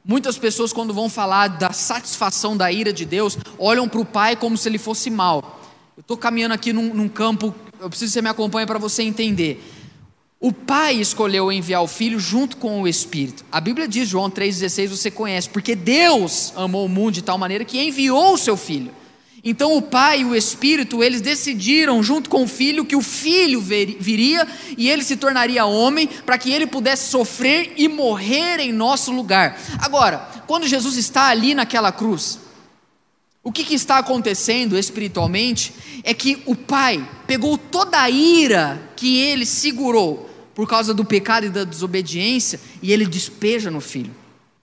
Muitas 0.05 0.39
pessoas, 0.39 0.73
quando 0.73 0.95
vão 0.95 1.09
falar 1.09 1.49
da 1.49 1.73
satisfação 1.73 2.57
da 2.57 2.71
ira 2.71 2.93
de 2.93 3.05
Deus, 3.05 3.37
olham 3.59 3.89
para 3.89 4.01
o 4.01 4.05
Pai 4.05 4.37
como 4.37 4.57
se 4.57 4.69
ele 4.69 4.79
fosse 4.79 5.11
mal. 5.11 5.61
Eu 5.97 6.01
estou 6.01 6.17
caminhando 6.17 6.55
aqui 6.55 6.73
num, 6.73 6.95
num 6.95 7.09
campo, 7.09 7.55
eu 7.81 7.89
preciso 7.89 8.11
que 8.11 8.15
você 8.15 8.23
me 8.23 8.29
acompanhe 8.29 8.67
para 8.67 8.79
você 8.79 9.03
entender. 9.03 9.63
O 10.43 10.53
Pai 10.53 10.97
escolheu 10.97 11.53
enviar 11.53 11.85
o 11.85 11.87
Filho 11.87 12.19
junto 12.19 12.57
com 12.57 12.83
o 12.83 12.89
Espírito. 12.89 13.45
A 13.53 13.61
Bíblia 13.61 13.87
diz, 13.87 14.09
João 14.09 14.29
3,16, 14.29 14.89
você 14.89 15.09
conhece, 15.09 15.49
porque 15.49 15.77
Deus 15.77 16.53
amou 16.57 16.85
o 16.85 16.89
mundo 16.89 17.13
de 17.13 17.23
tal 17.23 17.39
maneira 17.39 17.65
que 17.65 17.81
enviou 17.81 18.35
o 18.35 18.37
seu 18.37 18.57
Filho. 18.57 18.91
Então 19.45 19.77
o 19.77 19.81
Pai 19.81 20.23
e 20.23 20.25
o 20.25 20.35
Espírito, 20.35 21.01
eles 21.01 21.21
decidiram, 21.21 22.03
junto 22.03 22.29
com 22.29 22.43
o 22.43 22.49
Filho, 22.49 22.85
que 22.85 22.97
o 22.97 23.01
Filho 23.01 23.61
viria 23.61 24.45
e 24.77 24.91
ele 24.91 25.05
se 25.05 25.15
tornaria 25.15 25.65
homem, 25.65 26.09
para 26.27 26.37
que 26.37 26.51
ele 26.51 26.67
pudesse 26.67 27.09
sofrer 27.09 27.75
e 27.77 27.87
morrer 27.87 28.59
em 28.59 28.73
nosso 28.73 29.13
lugar. 29.13 29.57
Agora, 29.79 30.29
quando 30.49 30.67
Jesus 30.67 30.97
está 30.97 31.27
ali 31.27 31.55
naquela 31.55 31.93
cruz, 31.93 32.41
o 33.45 33.53
que, 33.53 33.63
que, 33.63 33.75
está 33.75 33.99
acontecendo 33.99 34.77
espiritualmente 34.77 35.73
é 36.03 36.13
que 36.13 36.43
o 36.47 36.57
pai 36.57 37.09
pegou 37.29 37.57
toda 37.57 38.01
a 38.01 38.11
ira 38.11 38.91
que 38.97 39.19
ele 39.19 39.47
segurou 39.47 40.32
por 40.55 40.69
causa 40.69 40.93
do 40.93 41.05
pecado 41.05 41.47
e 41.47 41.51
da 41.51 41.65
desobediência, 41.65 42.61
e 42.83 42.93
ele 42.93 43.07
despeja 43.07 43.71
no 43.71 43.81
filho. 43.81 44.15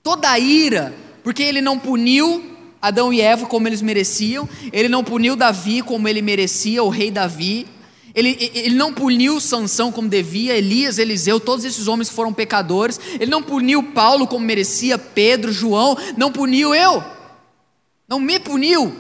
Toda 0.04 0.30
a 0.30 0.39
ira, 0.39 0.93
porque 1.23 1.43
ele 1.43 1.62
não 1.62 1.78
puniu 1.78 2.43
Adão 2.82 3.12
e 3.12 3.19
Eva 3.19 3.45
como 3.45 3.67
eles 3.67 3.82
mereciam, 3.82 4.47
ele 4.71 4.88
não 4.88 5.04
puniu 5.04 5.36
Davi 5.36 5.82
como 5.82 6.08
ele 6.08 6.21
merecia, 6.21 6.84
o 6.84 6.89
rei 6.89 7.12
Davi, 7.12 7.67
ele, 8.15 8.52
ele 8.54 8.75
não 8.75 8.93
puniu 8.93 9.39
Sansão 9.39 9.91
como 9.91 10.08
devia, 10.08 10.56
Elias, 10.56 10.97
Eliseu, 10.97 11.39
todos 11.39 11.65
esses 11.65 11.88
homens 11.88 12.10
foram 12.10 12.34
pecadores, 12.34 12.99
ele 13.19 13.30
não 13.30 13.43
puniu 13.43 13.84
Paulo 13.84 14.28
como 14.28 14.45
merecia, 14.45 14.97
Pedro, 14.97 15.52
João, 15.52 15.97
não 16.17 16.32
puniu 16.32 16.73
eu, 16.73 17.04
não 18.08 18.19
me 18.19 18.39
puniu, 18.39 18.95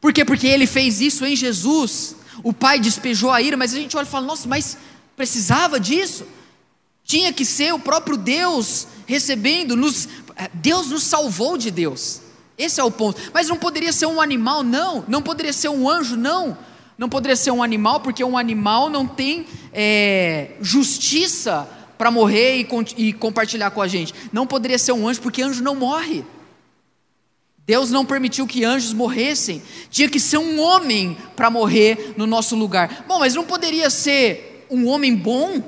por 0.00 0.12
quê? 0.12 0.24
Porque 0.24 0.46
ele 0.46 0.66
fez 0.66 1.00
isso 1.00 1.24
em 1.24 1.36
Jesus, 1.36 2.16
o 2.42 2.52
Pai 2.52 2.80
despejou 2.80 3.30
a 3.30 3.42
ira, 3.42 3.56
mas 3.56 3.74
a 3.74 3.76
gente 3.76 3.96
olha 3.96 4.06
e 4.06 4.10
fala, 4.10 4.26
nossa, 4.26 4.48
mas 4.48 4.78
precisava 5.18 5.78
disso. 5.80 6.24
Tinha 7.04 7.32
que 7.32 7.44
ser 7.44 7.74
o 7.74 7.78
próprio 7.78 8.16
Deus 8.16 8.86
recebendo, 9.04 9.76
nos, 9.76 10.08
eh, 10.36 10.48
Deus 10.54 10.86
nos 10.86 11.02
salvou 11.02 11.58
de 11.58 11.70
Deus. 11.70 12.20
Esse 12.56 12.80
é 12.80 12.84
o 12.84 12.90
ponto. 12.90 13.20
Mas 13.34 13.48
não 13.48 13.56
poderia 13.56 13.92
ser 13.92 14.06
um 14.06 14.20
animal, 14.20 14.62
não. 14.62 15.04
Não 15.08 15.20
poderia 15.20 15.52
ser 15.52 15.68
um 15.68 15.88
anjo, 15.88 16.16
não. 16.16 16.56
Não 16.96 17.08
poderia 17.08 17.36
ser 17.36 17.50
um 17.50 17.62
animal, 17.62 18.00
porque 18.00 18.22
um 18.22 18.38
animal 18.38 18.88
não 18.88 19.06
tem 19.06 19.46
é, 19.72 20.52
justiça 20.60 21.68
para 21.96 22.10
morrer 22.10 22.60
e, 22.60 22.68
e 22.96 23.12
compartilhar 23.12 23.70
com 23.70 23.82
a 23.82 23.88
gente. 23.88 24.14
Não 24.32 24.46
poderia 24.46 24.78
ser 24.78 24.92
um 24.92 25.08
anjo, 25.08 25.20
porque 25.20 25.42
anjo 25.42 25.62
não 25.62 25.74
morre. 25.74 26.24
Deus 27.66 27.90
não 27.90 28.04
permitiu 28.04 28.46
que 28.46 28.64
anjos 28.64 28.92
morressem. 28.92 29.62
Tinha 29.90 30.08
que 30.08 30.18
ser 30.18 30.38
um 30.38 30.60
homem 30.60 31.18
para 31.36 31.50
morrer 31.50 32.14
no 32.16 32.26
nosso 32.26 32.56
lugar. 32.56 33.04
Bom, 33.06 33.18
mas 33.18 33.34
não 33.34 33.44
poderia 33.44 33.90
ser 33.90 34.47
um 34.70 34.86
homem 34.86 35.14
bom? 35.14 35.62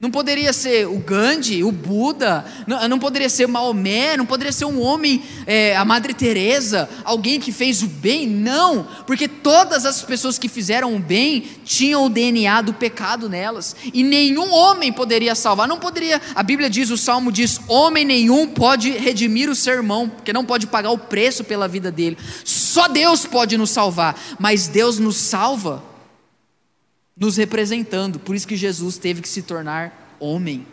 Não 0.00 0.10
poderia 0.10 0.50
ser 0.54 0.88
o 0.88 0.96
Gandhi, 0.96 1.62
o 1.62 1.70
Buda, 1.70 2.42
não, 2.66 2.88
não 2.88 2.98
poderia 2.98 3.28
ser 3.28 3.46
Maomé, 3.46 4.16
não 4.16 4.24
poderia 4.24 4.50
ser 4.50 4.64
um 4.64 4.80
homem, 4.80 5.22
é, 5.46 5.76
a 5.76 5.84
Madre 5.84 6.14
Teresa, 6.14 6.88
alguém 7.04 7.38
que 7.38 7.52
fez 7.52 7.82
o 7.82 7.86
bem? 7.86 8.26
Não, 8.26 8.88
porque 9.06 9.28
todas 9.28 9.84
as 9.84 10.00
pessoas 10.00 10.38
que 10.38 10.48
fizeram 10.48 10.96
o 10.96 10.98
bem 10.98 11.44
tinham 11.66 12.06
o 12.06 12.08
DNA 12.08 12.62
do 12.62 12.72
pecado 12.72 13.28
nelas, 13.28 13.76
e 13.92 14.02
nenhum 14.02 14.50
homem 14.50 14.90
poderia 14.90 15.34
salvar, 15.34 15.68
não 15.68 15.78
poderia, 15.78 16.18
a 16.34 16.42
Bíblia 16.42 16.70
diz, 16.70 16.88
o 16.88 16.96
Salmo 16.96 17.30
diz, 17.30 17.60
homem 17.68 18.06
nenhum 18.06 18.46
pode 18.46 18.90
redimir 18.92 19.50
o 19.50 19.54
seu 19.54 19.74
irmão, 19.74 20.08
porque 20.08 20.32
não 20.32 20.46
pode 20.46 20.66
pagar 20.66 20.92
o 20.92 20.98
preço 20.98 21.44
pela 21.44 21.68
vida 21.68 21.92
dele, 21.92 22.16
só 22.42 22.88
Deus 22.88 23.26
pode 23.26 23.58
nos 23.58 23.68
salvar, 23.68 24.18
mas 24.38 24.66
Deus 24.66 24.98
nos 24.98 25.18
salva 25.18 25.89
nos 27.20 27.36
representando. 27.36 28.18
Por 28.18 28.34
isso 28.34 28.48
que 28.48 28.56
Jesus 28.56 28.96
teve 28.96 29.20
que 29.20 29.28
se 29.28 29.42
tornar 29.42 30.16
homem. 30.18 30.66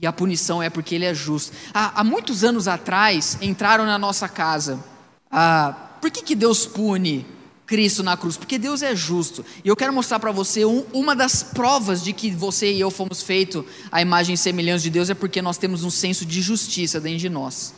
E 0.00 0.06
a 0.06 0.12
punição 0.12 0.62
é 0.62 0.70
porque 0.70 0.94
ele 0.94 1.04
é 1.04 1.12
justo. 1.12 1.52
Há, 1.74 2.00
há 2.00 2.04
muitos 2.04 2.44
anos 2.44 2.68
atrás, 2.68 3.36
entraram 3.42 3.84
na 3.84 3.98
nossa 3.98 4.28
casa. 4.28 4.82
Ah, 5.28 5.74
por 6.00 6.10
que, 6.10 6.22
que 6.22 6.36
Deus 6.36 6.64
pune 6.64 7.26
Cristo 7.66 8.02
na 8.02 8.16
cruz? 8.16 8.36
Porque 8.36 8.58
Deus 8.58 8.80
é 8.80 8.94
justo. 8.94 9.44
E 9.62 9.68
eu 9.68 9.76
quero 9.76 9.92
mostrar 9.92 10.20
para 10.20 10.30
você 10.30 10.64
um, 10.64 10.86
uma 10.92 11.14
das 11.14 11.42
provas 11.42 12.02
de 12.02 12.12
que 12.12 12.30
você 12.30 12.72
e 12.72 12.80
eu 12.80 12.90
fomos 12.90 13.20
feitos 13.20 13.64
à 13.90 14.00
imagem 14.00 14.34
e 14.34 14.38
semelhança 14.38 14.84
de 14.84 14.90
Deus 14.90 15.10
é 15.10 15.14
porque 15.14 15.42
nós 15.42 15.58
temos 15.58 15.82
um 15.82 15.90
senso 15.90 16.24
de 16.24 16.40
justiça 16.40 17.00
dentro 17.00 17.18
de 17.18 17.28
nós. 17.28 17.74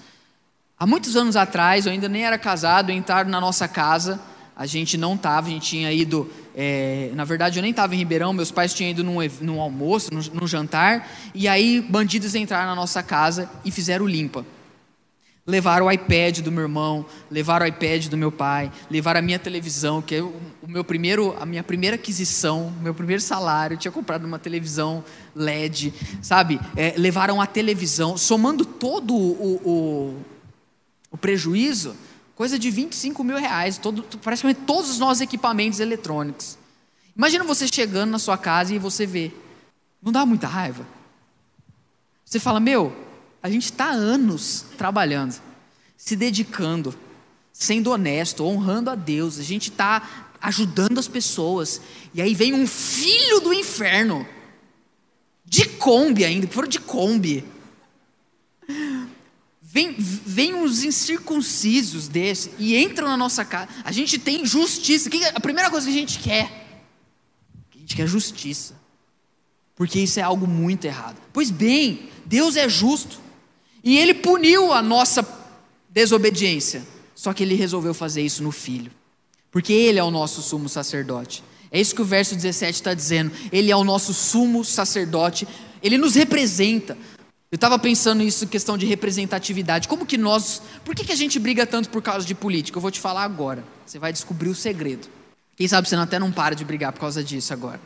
Há 0.79 0.87
muitos 0.87 1.17
anos 1.17 1.37
atrás, 1.37 1.87
eu 1.87 1.93
ainda 1.93 2.09
nem 2.09 2.25
era 2.25 2.39
casado, 2.39 2.93
entraram 2.93 3.31
na 3.31 3.41
nossa 3.41 3.67
casa 3.67 4.21
a 4.57 4.67
gente 4.67 4.97
não 4.99 5.15
estava, 5.15 5.49
a 5.49 5.51
gente 5.51 5.67
tinha 5.67 5.93
ido. 5.93 6.31
É, 6.55 7.11
na 7.15 7.25
verdade, 7.25 7.59
eu 7.59 7.63
nem 7.63 7.71
estava 7.71 7.95
em 7.95 7.99
Ribeirão, 7.99 8.33
meus 8.33 8.51
pais 8.51 8.75
tinham 8.75 8.91
ido 8.91 9.03
num, 9.03 9.17
num 9.41 9.61
almoço, 9.61 10.11
num, 10.13 10.47
jantar, 10.47 11.09
e 11.35 11.49
aí 11.49 11.81
bandidos 11.81 12.35
entraram 12.35 12.69
na 12.69 12.77
nossa 12.77 13.03
casa 13.03 13.51
e 13.65 13.71
fizeram 13.71 14.07
limpa. 14.07 14.45
Levaram 15.45 15.87
o 15.87 15.91
iPad 15.91 16.39
do 16.39 16.53
meu 16.53 16.63
irmão, 16.63 17.05
levaram 17.29 17.67
o 17.67 17.69
iPad 17.69 18.07
do 18.07 18.17
meu 18.17 18.31
pai, 18.31 18.71
levaram 18.89 19.19
a 19.19 19.23
minha 19.23 19.41
televisão, 19.41 20.01
que 20.01 20.15
é 20.15 20.23
o 20.23 20.41
meu 20.69 20.85
primeiro, 20.85 21.35
a 21.41 21.45
minha 21.45 21.65
primeira 21.65 21.97
aquisição, 21.97 22.73
meu 22.81 22.95
primeiro 22.95 23.21
salário, 23.21 23.75
eu 23.75 23.79
tinha 23.79 23.91
comprado 23.91 24.25
uma 24.25 24.39
televisão 24.39 25.03
LED, 25.35 25.93
sabe? 26.21 26.61
É, 26.77 26.95
levaram 26.97 27.41
a 27.41 27.47
televisão, 27.47 28.17
somando 28.17 28.65
todo 28.65 29.17
o, 29.17 29.57
o, 29.65 30.23
o 31.11 31.17
prejuízo 31.17 31.97
Coisa 32.43 32.59
de 32.59 32.73
25 32.73 33.23
mil 33.23 33.37
reais, 33.37 33.79
todo, 33.79 34.03
praticamente 34.19 34.63
todos 34.67 34.91
os 34.91 34.99
nossos 34.99 35.21
equipamentos 35.21 35.79
eletrônicos. 35.79 36.59
Imagina 37.17 37.45
você 37.45 37.69
chegando 37.69 38.11
na 38.11 38.19
sua 38.19 38.37
casa 38.37 38.75
e 38.75 38.81
você 38.81 39.07
vê. 39.07 39.31
Não 40.03 40.11
dá 40.11 40.27
muita 40.27 40.49
raiva? 40.49 40.85
Você 42.25 42.41
fala, 42.41 42.59
meu, 42.59 42.93
a 43.41 43.49
gente 43.49 43.67
está 43.67 43.91
anos 43.91 44.65
trabalhando, 44.77 45.41
se 45.97 46.17
dedicando, 46.17 46.93
sendo 47.53 47.93
honesto, 47.93 48.45
honrando 48.45 48.91
a 48.91 48.97
Deus, 48.97 49.39
a 49.39 49.45
gente 49.45 49.71
está 49.71 50.35
ajudando 50.41 50.99
as 50.99 51.07
pessoas, 51.07 51.81
e 52.13 52.21
aí 52.21 52.35
vem 52.35 52.55
um 52.55 52.67
filho 52.67 53.39
do 53.39 53.55
inferno, 53.55 54.27
de 55.45 55.69
Kombi 55.69 56.25
ainda, 56.25 56.49
foram 56.49 56.67
de 56.67 56.81
Kombi, 56.81 57.45
Vem, 59.73 59.97
vem 59.99 60.53
uns 60.53 60.85
incircuncisos 60.85 62.07
desse 62.07 62.51
e 62.59 62.77
entram 62.77 63.09
na 63.09 63.17
nossa 63.17 63.43
casa. 63.43 63.71
A 63.83 63.91
gente 63.91 64.19
tem 64.19 64.45
justiça. 64.45 65.09
A 65.35 65.41
primeira 65.41 65.71
coisa 65.71 65.87
que 65.87 65.97
a 65.97 65.99
gente 65.99 66.19
quer, 66.19 66.69
a 67.75 67.79
gente 67.79 67.97
quer 67.97 68.07
justiça. 68.07 68.75
Porque 69.75 69.99
isso 69.99 70.21
é 70.21 70.23
algo 70.23 70.47
muito 70.47 70.85
errado. 70.85 71.17
Pois 71.33 71.51
bem, 71.51 72.11
Deus 72.27 72.55
é 72.57 72.69
justo. 72.69 73.19
E 73.83 73.97
Ele 73.97 74.13
puniu 74.13 74.75
a 74.75 74.83
nossa 74.83 75.27
desobediência. 75.89 76.87
Só 77.15 77.33
que 77.33 77.43
Ele 77.43 77.55
resolveu 77.55 77.95
fazer 77.95 78.21
isso 78.21 78.43
no 78.43 78.53
Filho. 78.53 78.93
Porque 79.51 79.73
Ele 79.73 79.99
é 79.99 80.05
o 80.05 80.11
nosso 80.11 80.43
sumo 80.43 80.69
sacerdote. 80.69 81.43
É 81.71 81.81
isso 81.81 81.95
que 81.95 82.03
o 82.03 82.05
verso 82.05 82.37
17 82.37 82.75
está 82.75 82.93
dizendo. 82.93 83.33
Ele 83.51 83.71
é 83.71 83.77
o 83.77 83.85
nosso 83.85 84.13
sumo 84.13 84.67
sacerdote. 84.67 85.49
Ele 85.83 85.97
nos 85.97 86.15
representa. 86.15 86.95
Eu 87.53 87.57
estava 87.57 87.79
pensando 87.79 88.21
nisso, 88.21 88.47
questão 88.47 88.79
de 88.79 88.87
representatividade. 88.87 89.87
Como 89.87 90.07
que 90.07 90.17
nós. 90.17 90.63
Por 90.87 90.95
que, 90.95 91.05
que 91.05 91.13
a 91.13 91.17
gente 91.17 91.39
briga 91.39 91.67
tanto 91.67 91.91
por 91.91 92.01
causa 92.01 92.27
de 92.27 92.35
política? 92.35 92.79
Eu 92.79 92.81
vou 92.81 92.91
te 92.91 92.99
falar 92.99 93.25
agora. 93.25 93.63
Você 93.85 93.99
vai 93.99 94.11
descobrir 94.11 94.49
o 94.49 94.55
segredo. 94.55 95.07
Quem 95.55 95.69
sabe 95.69 95.87
você 95.87 95.95
até 95.95 96.19
não 96.19 96.33
para 96.33 96.57
de 96.57 96.65
brigar 96.65 96.93
por 96.93 97.01
causa 97.01 97.23
disso 97.23 97.53
agora. 97.53 97.79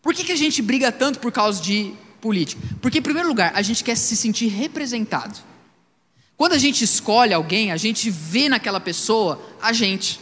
Por 0.00 0.14
que, 0.14 0.24
que 0.24 0.32
a 0.32 0.36
gente 0.36 0.62
briga 0.62 0.90
tanto 0.90 1.18
por 1.18 1.30
causa 1.30 1.62
de 1.62 1.92
política? 2.18 2.62
Porque, 2.80 3.00
em 3.00 3.02
primeiro 3.02 3.28
lugar, 3.28 3.52
a 3.54 3.60
gente 3.60 3.84
quer 3.84 3.94
se 3.94 4.16
sentir 4.16 4.46
representado. 4.46 5.38
Quando 6.34 6.54
a 6.54 6.58
gente 6.58 6.82
escolhe 6.82 7.34
alguém, 7.34 7.72
a 7.72 7.76
gente 7.76 8.08
vê 8.08 8.48
naquela 8.48 8.80
pessoa 8.80 9.38
a 9.60 9.74
gente. 9.74 10.18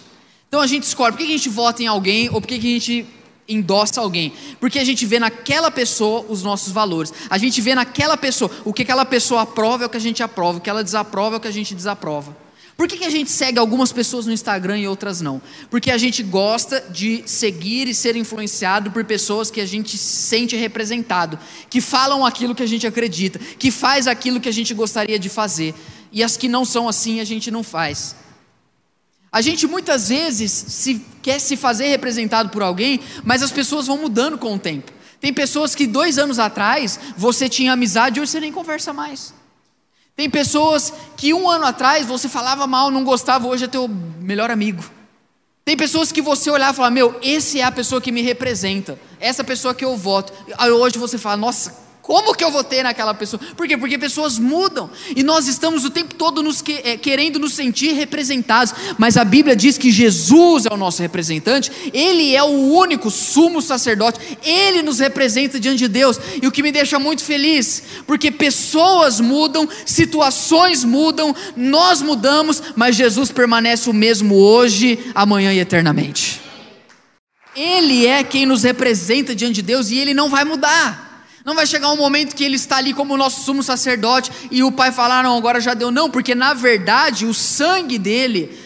Então 0.49 0.61
a 0.61 0.67
gente 0.67 0.83
escolhe 0.83 1.13
por 1.13 1.19
que 1.19 1.25
a 1.25 1.37
gente 1.39 1.49
vota 1.49 1.85
em 1.85 1.87
alguém 1.87 2.29
ou 2.29 2.41
por 2.41 2.49
que 2.49 2.55
a 2.55 2.61
gente 2.61 3.07
endossa 3.51 4.01
alguém. 4.01 4.33
Porque 4.59 4.79
a 4.79 4.85
gente 4.85 5.05
vê 5.05 5.19
naquela 5.19 5.71
pessoa 5.71 6.25
os 6.29 6.43
nossos 6.43 6.73
valores. 6.73 7.13
A 7.29 7.37
gente 7.37 7.61
vê 7.61 7.75
naquela 7.75 8.17
pessoa 8.17 8.51
o 8.65 8.73
que 8.73 8.83
aquela 8.83 9.05
pessoa 9.05 9.43
aprova 9.43 9.85
é 9.85 9.87
o 9.87 9.91
que 9.91 9.97
a 9.97 10.01
gente 10.01 10.23
aprova, 10.23 10.59
o 10.59 10.61
que 10.61 10.71
ela 10.71 10.85
desaprova 10.85 11.37
é 11.37 11.39
o 11.39 11.41
que 11.41 11.49
a 11.49 11.53
gente 11.53 11.75
desaprova. 11.75 12.37
Por 12.81 12.89
que, 12.89 12.97
que 12.97 13.05
a 13.05 13.11
gente 13.11 13.31
segue 13.31 13.59
algumas 13.59 13.93
pessoas 13.93 14.25
no 14.25 14.33
Instagram 14.33 14.79
e 14.79 14.89
outras 14.89 15.21
não? 15.21 15.43
Porque 15.69 15.91
a 15.91 15.99
gente 15.99 16.23
gosta 16.23 16.81
de 16.91 17.23
seguir 17.27 17.87
e 17.87 17.95
ser 17.95 18.17
influenciado 18.17 18.91
por 18.91 19.05
pessoas 19.05 19.51
que 19.51 19.61
a 19.61 19.67
gente 19.67 19.99
sente 19.99 20.57
representado, 20.57 21.39
que 21.69 21.79
falam 21.79 22.25
aquilo 22.25 22.55
que 22.55 22.63
a 22.63 22.67
gente 22.67 22.87
acredita, 22.87 23.39
que 23.39 23.71
faz 23.71 24.07
aquilo 24.07 24.41
que 24.41 24.49
a 24.49 24.53
gente 24.53 24.73
gostaria 24.73 25.19
de 25.19 25.29
fazer. 25.29 25.75
E 26.11 26.25
as 26.25 26.39
que 26.39 26.49
não 26.49 26.65
são 26.65 26.89
assim, 26.89 27.21
a 27.21 27.25
gente 27.25 27.51
não 27.51 27.63
faz. 27.63 28.17
A 29.33 29.41
gente 29.41 29.67
muitas 29.67 30.09
vezes 30.09 30.51
se, 30.51 31.05
quer 31.23 31.39
se 31.39 31.57
fazer 31.57 31.89
representado 31.89 32.49
por 32.49 32.63
alguém, 32.63 33.01
mas 33.23 33.43
as 33.43 33.53
pessoas 33.53 33.87
vão 33.87 33.99
mudando 33.99 34.37
com 34.37 34.55
o 34.55 34.59
tempo. 34.59 34.93
Tem 35.21 35.33
pessoas 35.33 35.75
que 35.75 35.87
dois 35.87 36.19
anos 36.19 36.39
atrás 36.39 36.99
você 37.17 37.49
tinha 37.49 37.73
amizade 37.73 38.19
e 38.19 38.23
hoje 38.23 38.33
você 38.33 38.41
nem 38.41 38.51
conversa 38.51 38.93
mais. 38.93 39.33
Tem 40.17 40.29
pessoas 40.29 40.93
que 41.17 41.33
um 41.33 41.49
ano 41.49 41.65
atrás 41.65 42.07
você 42.07 42.29
falava 42.29 42.67
mal, 42.67 42.91
não 42.91 43.05
gostava, 43.05 43.47
hoje 43.47 43.65
é 43.65 43.69
teu 43.69 43.87
melhor 43.89 44.51
amigo. 44.51 44.83
Tem 45.65 45.77
pessoas 45.77 46.11
que 46.11 46.21
você 46.21 46.51
olhava 46.51 46.73
e 46.73 46.77
falava, 46.77 46.95
meu, 46.95 47.19
esse 47.23 47.61
é 47.61 47.65
a 47.65 47.71
pessoa 47.71 48.01
que 48.01 48.11
me 48.11 48.23
representa, 48.23 48.99
essa 49.21 49.45
pessoa 49.45 49.75
que 49.75 49.85
eu 49.85 49.97
voto. 49.97 50.33
Aí 50.59 50.71
hoje 50.71 50.99
você 50.99 51.17
fala, 51.17 51.37
nossa, 51.37 51.90
como 52.11 52.35
que 52.35 52.43
eu 52.43 52.51
vou 52.51 52.65
ter 52.65 52.83
naquela 52.83 53.15
pessoa? 53.15 53.41
Por 53.57 53.69
quê? 53.69 53.77
Porque 53.77 53.97
pessoas 53.97 54.37
mudam 54.37 54.91
e 55.15 55.23
nós 55.23 55.47
estamos 55.47 55.85
o 55.85 55.91
tempo 55.91 56.13
todo 56.13 56.43
nos 56.43 56.61
que, 56.61 56.81
é, 56.83 56.97
querendo 56.97 57.39
nos 57.39 57.53
sentir 57.53 57.93
representados, 57.93 58.75
mas 58.99 59.17
a 59.17 59.25
Bíblia 59.25 59.55
diz 59.55 59.79
que 59.79 59.93
Jesus 59.93 60.67
é 60.67 60.75
o 60.75 60.77
nosso 60.77 61.01
representante, 61.03 61.71
Ele 61.95 62.35
é 62.35 62.43
o 62.43 62.75
único 62.75 63.13
sumo 63.13 63.63
sacerdote, 63.63 64.19
Ele 64.43 64.83
nos 64.83 64.99
representa 64.99 65.61
diante 65.61 65.79
de 65.79 65.87
Deus, 65.87 66.19
e 66.43 66.49
o 66.49 66.51
que 66.51 66.65
me 66.65 66.73
deixa 66.73 66.99
muito 66.99 67.23
feliz, 67.23 67.85
porque 68.09 68.33
pessoas 68.33 69.21
mudam, 69.21 69.69
situações 69.87 70.83
mudam, 70.83 71.33
nós 71.57 72.03
mudamos, 72.03 72.61
mas 72.75 72.97
Jesus 72.97 73.31
permanece 73.31 73.89
o 73.89 73.93
mesmo 73.93 74.35
hoje, 74.35 74.99
amanhã 75.15 75.53
e 75.53 75.61
eternamente. 75.61 76.41
Ele 77.55 78.05
é 78.05 78.25
quem 78.25 78.47
nos 78.47 78.65
representa 78.65 79.33
diante 79.33 79.55
de 79.55 79.63
Deus 79.63 79.91
e 79.91 79.99
Ele 79.99 80.13
não 80.13 80.29
vai 80.29 80.45
mudar. 80.45 81.10
Não 81.45 81.55
vai 81.55 81.67
chegar 81.67 81.91
um 81.91 81.97
momento 81.97 82.37
que 82.37 82.45
ele 82.45 82.57
está 82.57 82.77
ali 82.77 82.93
como 82.93 83.15
o 83.15 83.17
nosso 83.17 83.43
sumo 83.43 83.63
sacerdote 83.63 84.31
e 84.51 84.63
o 84.63 84.71
pai 84.71 84.93
falar, 84.93 85.23
não, 85.23 85.37
agora 85.37 85.61
já 85.61 85.75
deu. 85.75 85.91
Não, 85.91 86.11
porque 86.11 86.35
na 86.35 86.53
verdade 86.53 87.25
o 87.25 87.33
sangue 87.33 87.99
dele 87.99 88.59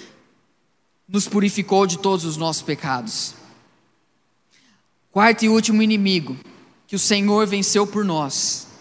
nos 1.08 1.28
purificou 1.28 1.86
de 1.86 1.98
todos 1.98 2.24
os 2.24 2.36
nossos 2.36 2.62
pecados. 2.62 3.34
Quarto 5.12 5.44
e 5.44 5.48
último 5.48 5.82
inimigo 5.82 6.36
que 6.86 6.96
o 6.96 6.98
Senhor 6.98 7.46
venceu 7.46 7.86
por 7.86 8.04
nós 8.04 8.73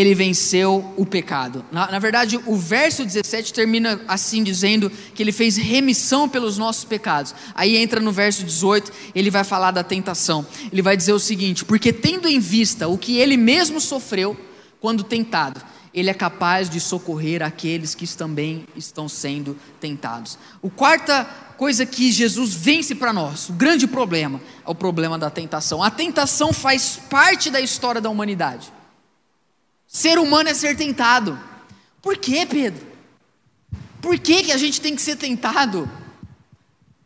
ele 0.00 0.14
venceu 0.14 0.94
o 0.96 1.04
pecado. 1.04 1.64
Na, 1.70 1.90
na, 1.90 1.98
verdade, 1.98 2.40
o 2.46 2.56
verso 2.56 3.04
17 3.04 3.52
termina 3.52 4.00
assim, 4.08 4.42
dizendo 4.42 4.90
que 5.14 5.22
ele 5.22 5.30
fez 5.30 5.56
remissão 5.56 6.28
pelos 6.28 6.56
nossos 6.56 6.84
pecados. 6.84 7.34
Aí 7.54 7.76
entra 7.76 8.00
no 8.00 8.10
verso 8.10 8.42
18, 8.42 8.90
ele 9.14 9.30
vai 9.30 9.44
falar 9.44 9.70
da 9.72 9.84
tentação. 9.84 10.46
Ele 10.72 10.80
vai 10.80 10.96
dizer 10.96 11.12
o 11.12 11.18
seguinte: 11.18 11.64
porque 11.64 11.92
tendo 11.92 12.26
em 12.26 12.38
vista 12.38 12.88
o 12.88 12.96
que 12.96 13.18
ele 13.18 13.36
mesmo 13.36 13.80
sofreu 13.80 14.34
quando 14.80 15.04
tentado, 15.04 15.60
ele 15.92 16.08
é 16.08 16.14
capaz 16.14 16.70
de 16.70 16.80
socorrer 16.80 17.42
aqueles 17.42 17.94
que 17.94 18.06
também 18.16 18.64
estão 18.74 19.08
sendo 19.08 19.56
tentados. 19.80 20.38
O 20.62 20.70
quarta 20.70 21.24
coisa 21.58 21.84
que 21.84 22.10
Jesus 22.10 22.54
vence 22.54 22.94
para 22.94 23.12
nós, 23.12 23.50
o 23.50 23.52
grande 23.52 23.86
problema, 23.86 24.40
é 24.66 24.70
o 24.70 24.74
problema 24.74 25.18
da 25.18 25.28
tentação. 25.28 25.82
A 25.82 25.90
tentação 25.90 26.54
faz 26.54 26.98
parte 27.10 27.50
da 27.50 27.60
história 27.60 28.00
da 28.00 28.08
humanidade. 28.08 28.72
Ser 29.92 30.20
humano 30.20 30.48
é 30.48 30.54
ser 30.54 30.76
tentado. 30.76 31.36
Por 32.00 32.16
que, 32.16 32.46
Pedro? 32.46 32.86
Por 34.00 34.16
que, 34.20 34.44
que 34.44 34.52
a 34.52 34.56
gente 34.56 34.80
tem 34.80 34.94
que 34.94 35.02
ser 35.02 35.16
tentado? 35.16 35.90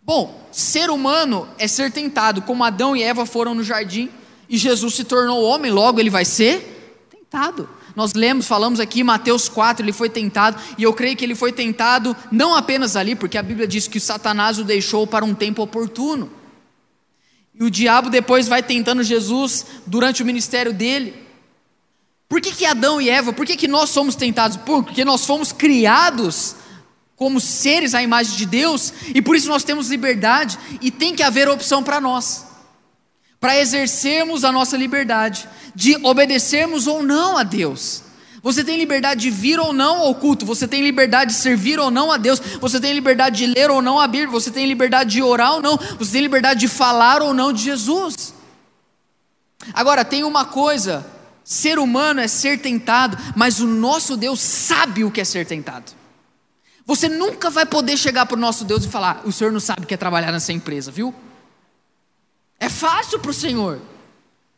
Bom, 0.02 0.46
ser 0.52 0.90
humano 0.90 1.48
é 1.58 1.66
ser 1.66 1.90
tentado, 1.90 2.42
como 2.42 2.62
Adão 2.62 2.94
e 2.94 3.02
Eva 3.02 3.24
foram 3.24 3.54
no 3.54 3.64
jardim 3.64 4.10
e 4.50 4.58
Jesus 4.58 4.92
se 4.92 5.04
tornou 5.04 5.42
homem, 5.44 5.70
logo 5.70 5.98
ele 5.98 6.10
vai 6.10 6.26
ser 6.26 7.06
tentado. 7.10 7.66
Nós 7.96 8.12
lemos, 8.12 8.46
falamos 8.46 8.78
aqui, 8.78 9.02
Mateus 9.02 9.48
4, 9.48 9.82
ele 9.82 9.92
foi 9.92 10.10
tentado, 10.10 10.60
e 10.76 10.82
eu 10.82 10.92
creio 10.92 11.16
que 11.16 11.24
ele 11.24 11.34
foi 11.34 11.52
tentado 11.52 12.14
não 12.30 12.54
apenas 12.54 12.96
ali, 12.96 13.16
porque 13.16 13.38
a 13.38 13.42
Bíblia 13.42 13.66
diz 13.66 13.88
que 13.88 13.98
Satanás 13.98 14.58
o 14.58 14.64
deixou 14.64 15.06
para 15.06 15.24
um 15.24 15.34
tempo 15.34 15.62
oportuno. 15.62 16.30
E 17.54 17.64
o 17.64 17.70
diabo 17.70 18.10
depois 18.10 18.46
vai 18.46 18.62
tentando 18.62 19.02
Jesus 19.02 19.64
durante 19.86 20.22
o 20.22 20.26
ministério 20.26 20.74
dele. 20.74 21.23
Por 22.28 22.40
que, 22.40 22.52
que 22.52 22.66
Adão 22.66 23.00
e 23.00 23.08
Eva, 23.08 23.32
por 23.32 23.46
que, 23.46 23.56
que 23.56 23.68
nós 23.68 23.90
somos 23.90 24.14
tentados? 24.14 24.56
Porque 24.56 25.04
nós 25.04 25.24
fomos 25.24 25.52
criados 25.52 26.56
como 27.16 27.40
seres 27.40 27.94
à 27.94 28.02
imagem 28.02 28.36
de 28.36 28.46
Deus 28.46 28.92
e 29.14 29.22
por 29.22 29.36
isso 29.36 29.48
nós 29.48 29.62
temos 29.62 29.88
liberdade 29.88 30.58
e 30.80 30.90
tem 30.90 31.14
que 31.14 31.22
haver 31.22 31.48
opção 31.48 31.82
para 31.82 32.00
nós, 32.00 32.46
para 33.38 33.58
exercermos 33.58 34.44
a 34.44 34.50
nossa 34.50 34.76
liberdade, 34.76 35.48
de 35.74 35.96
obedecermos 36.04 36.86
ou 36.86 37.02
não 37.02 37.36
a 37.36 37.42
Deus. 37.42 38.02
Você 38.42 38.62
tem 38.62 38.76
liberdade 38.76 39.22
de 39.22 39.30
vir 39.30 39.58
ou 39.58 39.72
não 39.72 40.00
ao 40.00 40.14
culto, 40.14 40.44
você 40.44 40.68
tem 40.68 40.82
liberdade 40.82 41.32
de 41.32 41.38
servir 41.38 41.78
ou 41.78 41.90
não 41.90 42.12
a 42.12 42.18
Deus, 42.18 42.38
você 42.60 42.78
tem 42.78 42.92
liberdade 42.92 43.38
de 43.38 43.46
ler 43.46 43.70
ou 43.70 43.80
não 43.80 43.98
a 43.98 44.06
Bíblia, 44.06 44.30
você 44.30 44.50
tem 44.50 44.66
liberdade 44.66 45.12
de 45.12 45.22
orar 45.22 45.54
ou 45.54 45.62
não, 45.62 45.78
você 45.98 46.12
tem 46.12 46.20
liberdade 46.20 46.60
de 46.60 46.68
falar 46.68 47.22
ou 47.22 47.32
não 47.32 47.52
de 47.52 47.62
Jesus. 47.62 48.34
Agora, 49.72 50.04
tem 50.04 50.24
uma 50.24 50.44
coisa 50.44 51.06
Ser 51.44 51.78
humano 51.78 52.20
é 52.20 52.26
ser 52.26 52.58
tentado, 52.58 53.18
mas 53.36 53.60
o 53.60 53.66
nosso 53.66 54.16
Deus 54.16 54.40
sabe 54.40 55.04
o 55.04 55.10
que 55.10 55.20
é 55.20 55.24
ser 55.24 55.46
tentado. 55.46 55.92
Você 56.86 57.08
nunca 57.08 57.50
vai 57.50 57.66
poder 57.66 57.96
chegar 57.96 58.24
para 58.26 58.36
o 58.36 58.40
nosso 58.40 58.64
Deus 58.64 58.84
e 58.84 58.88
falar: 58.88 59.22
o 59.24 59.32
Senhor 59.32 59.52
não 59.52 59.60
sabe 59.60 59.82
o 59.82 59.86
que 59.86 59.94
é 59.94 59.96
trabalhar 59.96 60.32
nessa 60.32 60.52
empresa, 60.52 60.90
viu? 60.90 61.14
É 62.58 62.68
fácil 62.68 63.18
para 63.18 63.30
o 63.30 63.34
Senhor. 63.34 63.80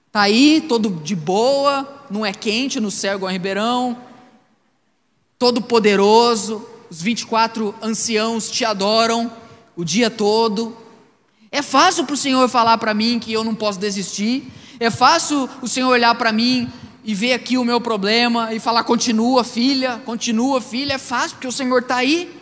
Está 0.06 0.22
aí, 0.22 0.64
todo 0.66 0.88
de 0.88 1.14
boa, 1.14 2.04
não 2.08 2.24
é 2.24 2.32
quente 2.32 2.80
no 2.80 2.90
céu 2.90 3.16
igual 3.16 3.30
em 3.30 3.34
Ribeirão, 3.34 3.98
todo 5.38 5.60
poderoso, 5.60 6.66
os 6.88 7.02
24 7.02 7.74
anciãos 7.82 8.50
te 8.50 8.64
adoram 8.64 9.30
o 9.76 9.84
dia 9.84 10.08
todo. 10.08 10.76
É 11.50 11.62
fácil 11.62 12.04
para 12.04 12.14
o 12.14 12.16
Senhor 12.16 12.48
falar 12.48 12.78
para 12.78 12.94
mim 12.94 13.18
que 13.18 13.32
eu 13.32 13.44
não 13.44 13.54
posso 13.54 13.78
desistir, 13.78 14.50
é 14.78 14.90
fácil 14.90 15.48
o 15.62 15.68
Senhor 15.68 15.88
olhar 15.88 16.14
para 16.14 16.32
mim 16.32 16.70
e 17.04 17.14
ver 17.14 17.32
aqui 17.32 17.56
o 17.56 17.64
meu 17.64 17.80
problema 17.80 18.52
e 18.52 18.58
falar: 18.58 18.84
continua, 18.84 19.44
filha, 19.44 20.00
continua, 20.04 20.60
filha. 20.60 20.94
É 20.94 20.98
fácil, 20.98 21.36
porque 21.36 21.46
o 21.46 21.52
Senhor 21.52 21.80
está 21.80 21.96
aí. 21.96 22.34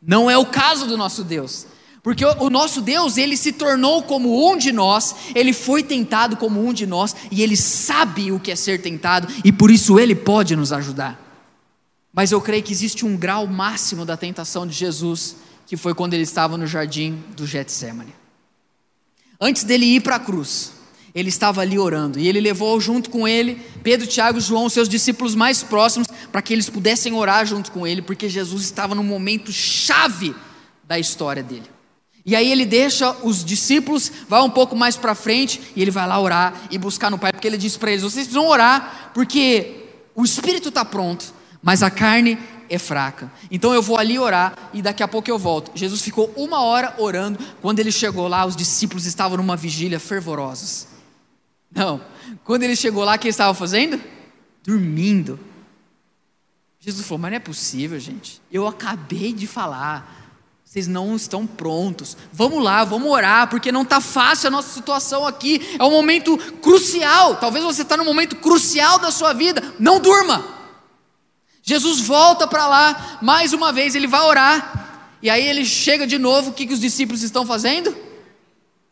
Não 0.00 0.30
é 0.30 0.36
o 0.38 0.46
caso 0.46 0.86
do 0.86 0.96
nosso 0.96 1.24
Deus. 1.24 1.66
Porque 2.02 2.22
o 2.22 2.50
nosso 2.50 2.82
Deus, 2.82 3.16
ele 3.16 3.34
se 3.34 3.50
tornou 3.50 4.02
como 4.02 4.50
um 4.50 4.58
de 4.58 4.70
nós, 4.72 5.14
ele 5.34 5.54
foi 5.54 5.82
tentado 5.82 6.36
como 6.36 6.62
um 6.62 6.70
de 6.70 6.86
nós, 6.86 7.16
e 7.30 7.42
ele 7.42 7.56
sabe 7.56 8.30
o 8.30 8.38
que 8.38 8.50
é 8.50 8.56
ser 8.56 8.82
tentado, 8.82 9.26
e 9.42 9.50
por 9.50 9.70
isso 9.70 9.98
ele 9.98 10.14
pode 10.14 10.54
nos 10.54 10.70
ajudar. 10.70 11.18
Mas 12.12 12.30
eu 12.30 12.42
creio 12.42 12.62
que 12.62 12.72
existe 12.72 13.06
um 13.06 13.16
grau 13.16 13.46
máximo 13.46 14.04
da 14.04 14.18
tentação 14.18 14.66
de 14.66 14.74
Jesus, 14.74 15.36
que 15.66 15.78
foi 15.78 15.94
quando 15.94 16.12
ele 16.12 16.24
estava 16.24 16.58
no 16.58 16.66
jardim 16.66 17.24
do 17.34 17.46
Getsemane. 17.46 18.14
Antes 19.40 19.64
dele 19.64 19.86
ir 19.86 20.02
para 20.02 20.16
a 20.16 20.20
cruz, 20.20 20.72
ele 21.14 21.28
estava 21.28 21.60
ali 21.60 21.78
orando 21.78 22.18
e 22.18 22.26
ele 22.26 22.40
levou 22.40 22.80
junto 22.80 23.08
com 23.08 23.26
ele 23.28 23.60
Pedro, 23.82 24.06
Tiago 24.06 24.38
e 24.38 24.40
João, 24.40 24.68
seus 24.68 24.88
discípulos 24.88 25.34
mais 25.34 25.62
próximos, 25.62 26.08
para 26.32 26.42
que 26.42 26.52
eles 26.52 26.68
pudessem 26.68 27.12
orar 27.12 27.46
junto 27.46 27.70
com 27.70 27.86
ele, 27.86 28.02
porque 28.02 28.28
Jesus 28.28 28.64
estava 28.64 28.94
no 28.94 29.04
momento 29.04 29.52
chave 29.52 30.34
da 30.82 30.98
história 30.98 31.42
dele. 31.42 31.70
E 32.26 32.34
aí 32.34 32.50
ele 32.50 32.64
deixa 32.64 33.14
os 33.22 33.44
discípulos, 33.44 34.10
vai 34.28 34.40
um 34.40 34.48
pouco 34.48 34.74
mais 34.74 34.96
para 34.96 35.14
frente 35.14 35.60
e 35.76 35.82
ele 35.82 35.90
vai 35.90 36.08
lá 36.08 36.18
orar 36.18 36.54
e 36.70 36.78
buscar 36.78 37.10
no 37.10 37.18
Pai, 37.18 37.32
porque 37.32 37.46
ele 37.46 37.58
disse 37.58 37.78
para 37.78 37.90
eles: 37.90 38.02
vocês 38.02 38.26
precisam 38.26 38.48
orar, 38.48 39.10
porque 39.12 39.84
o 40.14 40.24
espírito 40.24 40.70
está 40.70 40.84
pronto, 40.84 41.34
mas 41.62 41.82
a 41.82 41.90
carne 41.90 42.38
é 42.70 42.78
fraca. 42.78 43.30
Então 43.50 43.74
eu 43.74 43.82
vou 43.82 43.98
ali 43.98 44.18
orar 44.18 44.70
e 44.72 44.80
daqui 44.80 45.02
a 45.02 45.08
pouco 45.08 45.30
eu 45.30 45.38
volto. 45.38 45.70
Jesus 45.74 46.00
ficou 46.00 46.32
uma 46.34 46.62
hora 46.62 46.94
orando. 46.96 47.38
Quando 47.60 47.78
ele 47.78 47.92
chegou 47.92 48.26
lá, 48.26 48.46
os 48.46 48.56
discípulos 48.56 49.04
estavam 49.04 49.36
numa 49.36 49.54
vigília 49.54 50.00
fervorosos. 50.00 50.93
Não. 51.74 52.00
Quando 52.44 52.62
ele 52.62 52.76
chegou 52.76 53.04
lá, 53.04 53.14
o 53.14 53.18
que 53.18 53.26
ele 53.26 53.30
estava 53.30 53.52
fazendo? 53.52 54.00
Dormindo. 54.62 55.38
Jesus 56.78 57.06
falou: 57.06 57.18
Mas 57.18 57.30
não 57.32 57.36
é 57.36 57.40
possível, 57.40 57.98
gente. 57.98 58.40
Eu 58.52 58.66
acabei 58.66 59.32
de 59.32 59.46
falar. 59.46 60.22
Vocês 60.64 60.88
não 60.88 61.14
estão 61.14 61.46
prontos. 61.46 62.16
Vamos 62.32 62.62
lá, 62.62 62.82
vamos 62.82 63.08
orar, 63.08 63.48
porque 63.48 63.70
não 63.70 63.82
está 63.82 64.00
fácil 64.00 64.48
a 64.48 64.50
nossa 64.50 64.72
situação 64.72 65.24
aqui. 65.24 65.60
É 65.78 65.84
um 65.84 65.90
momento 65.90 66.36
crucial. 66.60 67.36
Talvez 67.36 67.64
você 67.64 67.82
está 67.82 67.96
no 67.96 68.04
momento 68.04 68.36
crucial 68.36 68.98
da 68.98 69.12
sua 69.12 69.32
vida. 69.32 69.62
Não 69.78 70.00
durma. 70.00 70.44
Jesus 71.62 72.00
volta 72.00 72.46
para 72.46 72.66
lá, 72.66 73.18
mais 73.22 73.52
uma 73.52 73.72
vez, 73.72 73.94
ele 73.94 74.06
vai 74.06 74.20
orar. 74.20 75.16
E 75.22 75.30
aí 75.30 75.46
ele 75.46 75.64
chega 75.64 76.06
de 76.06 76.18
novo, 76.18 76.50
o 76.50 76.52
que, 76.52 76.66
que 76.66 76.74
os 76.74 76.80
discípulos 76.80 77.22
estão 77.22 77.46
fazendo? 77.46 77.96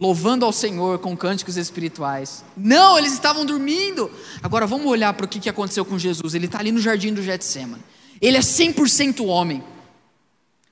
Louvando 0.03 0.45
ao 0.45 0.53
Senhor 0.53 0.99
com 0.99 1.17
cânticos 1.17 1.57
espirituais. 1.57 2.45
Não, 2.57 2.99
eles 2.99 3.13
estavam 3.13 3.47
dormindo. 3.47 4.11
Agora 4.43 4.67
vamos 4.67 4.89
olhar 4.89 5.13
para 5.13 5.27
o 5.27 5.29
que, 5.29 5.49
aconteceu 5.49 5.85
com 5.85 5.97
Jesus. 5.97 6.35
Ele 6.35 6.47
está 6.47 6.59
ali 6.59 6.73
no 6.73 6.81
jardim 6.81 7.15
do 7.15 7.23
Getsemane. 7.23 7.81
Ele 8.21 8.37
é 8.37 8.41
100% 8.41 9.25
homem. 9.25 9.63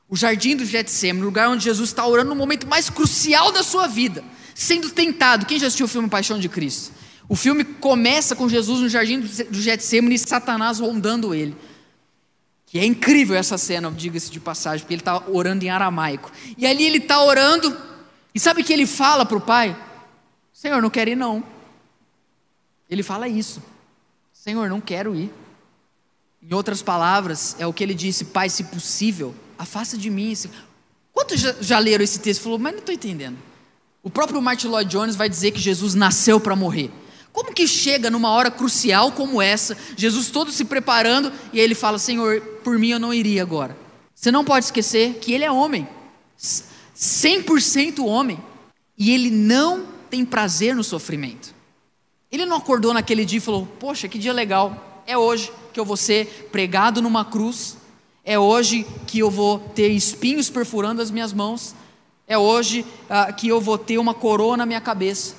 O 0.08 0.16
jardim 0.16 0.56
do 0.56 0.64
Getsemane, 0.64 1.22
o 1.22 1.26
lugar 1.26 1.48
onde 1.48 1.62
Jesus 1.62 1.90
está 1.90 2.04
orando 2.04 2.30
no 2.30 2.34
momento 2.34 2.66
mais 2.66 2.90
crucial 2.90 3.52
da 3.52 3.62
sua 3.62 3.86
vida, 3.86 4.24
sendo 4.52 4.90
tentado. 4.90 5.46
Quem 5.46 5.60
já 5.60 5.68
assistiu 5.68 5.86
o 5.86 5.88
filme 5.88 6.08
Paixão 6.08 6.36
de 6.36 6.48
Cristo? 6.48 6.90
O 7.28 7.36
filme 7.36 7.62
começa 7.62 8.34
com 8.34 8.48
Jesus 8.48 8.80
no 8.80 8.88
jardim 8.88 9.20
do 9.20 9.62
Getsemane 9.62 10.16
e 10.16 10.18
Satanás 10.18 10.80
rondando 10.80 11.32
ele. 11.32 11.56
Que 12.66 12.80
é 12.80 12.84
incrível 12.84 13.36
essa 13.36 13.56
cena, 13.56 13.92
diga-se 13.92 14.28
de 14.28 14.40
passagem, 14.40 14.80
porque 14.80 14.94
ele 14.94 15.02
está 15.02 15.22
orando 15.28 15.64
em 15.64 15.70
aramaico. 15.70 16.32
E 16.58 16.66
ali 16.66 16.84
ele 16.84 16.98
está 16.98 17.22
orando, 17.22 17.89
e 18.34 18.40
sabe 18.40 18.62
que 18.62 18.72
ele 18.72 18.86
fala 18.86 19.26
para 19.26 19.36
o 19.36 19.40
pai? 19.40 19.76
Senhor, 20.52 20.80
não 20.80 20.90
quero 20.90 21.10
ir 21.10 21.16
não. 21.16 21.42
Ele 22.88 23.02
fala 23.02 23.28
isso. 23.28 23.62
Senhor, 24.32 24.68
não 24.68 24.80
quero 24.80 25.14
ir. 25.14 25.32
Em 26.42 26.54
outras 26.54 26.80
palavras, 26.82 27.56
é 27.58 27.66
o 27.66 27.72
que 27.72 27.82
ele 27.82 27.94
disse: 27.94 28.26
Pai, 28.26 28.48
se 28.48 28.64
possível, 28.64 29.34
afasta 29.58 29.96
de 29.96 30.08
mim. 30.08 30.34
Quantos 31.12 31.40
já, 31.40 31.54
já 31.60 31.78
leram 31.78 32.02
esse 32.02 32.18
texto? 32.20 32.42
Falou, 32.42 32.58
mas 32.58 32.72
não 32.72 32.80
estou 32.80 32.94
entendendo. 32.94 33.36
O 34.02 34.08
próprio 34.08 34.40
Martin 34.40 34.68
Lloyd 34.68 34.90
Jones 34.90 35.16
vai 35.16 35.28
dizer 35.28 35.50
que 35.50 35.60
Jesus 35.60 35.94
nasceu 35.94 36.40
para 36.40 36.56
morrer. 36.56 36.90
Como 37.32 37.52
que 37.52 37.66
chega 37.66 38.10
numa 38.10 38.30
hora 38.30 38.50
crucial 38.50 39.12
como 39.12 39.40
essa, 39.40 39.76
Jesus 39.96 40.30
todo 40.30 40.50
se 40.50 40.64
preparando, 40.64 41.32
e 41.52 41.60
ele 41.60 41.74
fala: 41.74 41.98
Senhor, 41.98 42.40
por 42.64 42.78
mim 42.78 42.90
eu 42.90 42.98
não 42.98 43.12
iria 43.12 43.42
agora. 43.42 43.76
Você 44.14 44.32
não 44.32 44.44
pode 44.44 44.64
esquecer 44.64 45.14
que 45.14 45.32
ele 45.32 45.44
é 45.44 45.52
homem, 45.52 45.86
100% 47.00 48.04
homem, 48.04 48.38
e 48.98 49.10
ele 49.10 49.30
não 49.30 49.86
tem 50.10 50.22
prazer 50.22 50.76
no 50.76 50.84
sofrimento. 50.84 51.54
Ele 52.30 52.44
não 52.44 52.58
acordou 52.58 52.92
naquele 52.92 53.24
dia 53.24 53.38
e 53.38 53.40
falou: 53.40 53.66
Poxa, 53.78 54.06
que 54.06 54.18
dia 54.18 54.34
legal, 54.34 55.02
é 55.06 55.16
hoje 55.16 55.50
que 55.72 55.80
eu 55.80 55.84
vou 55.84 55.96
ser 55.96 56.48
pregado 56.52 57.00
numa 57.00 57.24
cruz, 57.24 57.78
é 58.22 58.38
hoje 58.38 58.86
que 59.06 59.18
eu 59.18 59.30
vou 59.30 59.58
ter 59.58 59.88
espinhos 59.88 60.50
perfurando 60.50 61.00
as 61.00 61.10
minhas 61.10 61.32
mãos, 61.32 61.74
é 62.26 62.36
hoje 62.36 62.84
ah, 63.08 63.32
que 63.32 63.48
eu 63.48 63.60
vou 63.62 63.78
ter 63.78 63.96
uma 63.96 64.12
coroa 64.12 64.58
na 64.58 64.66
minha 64.66 64.80
cabeça. 64.80 65.34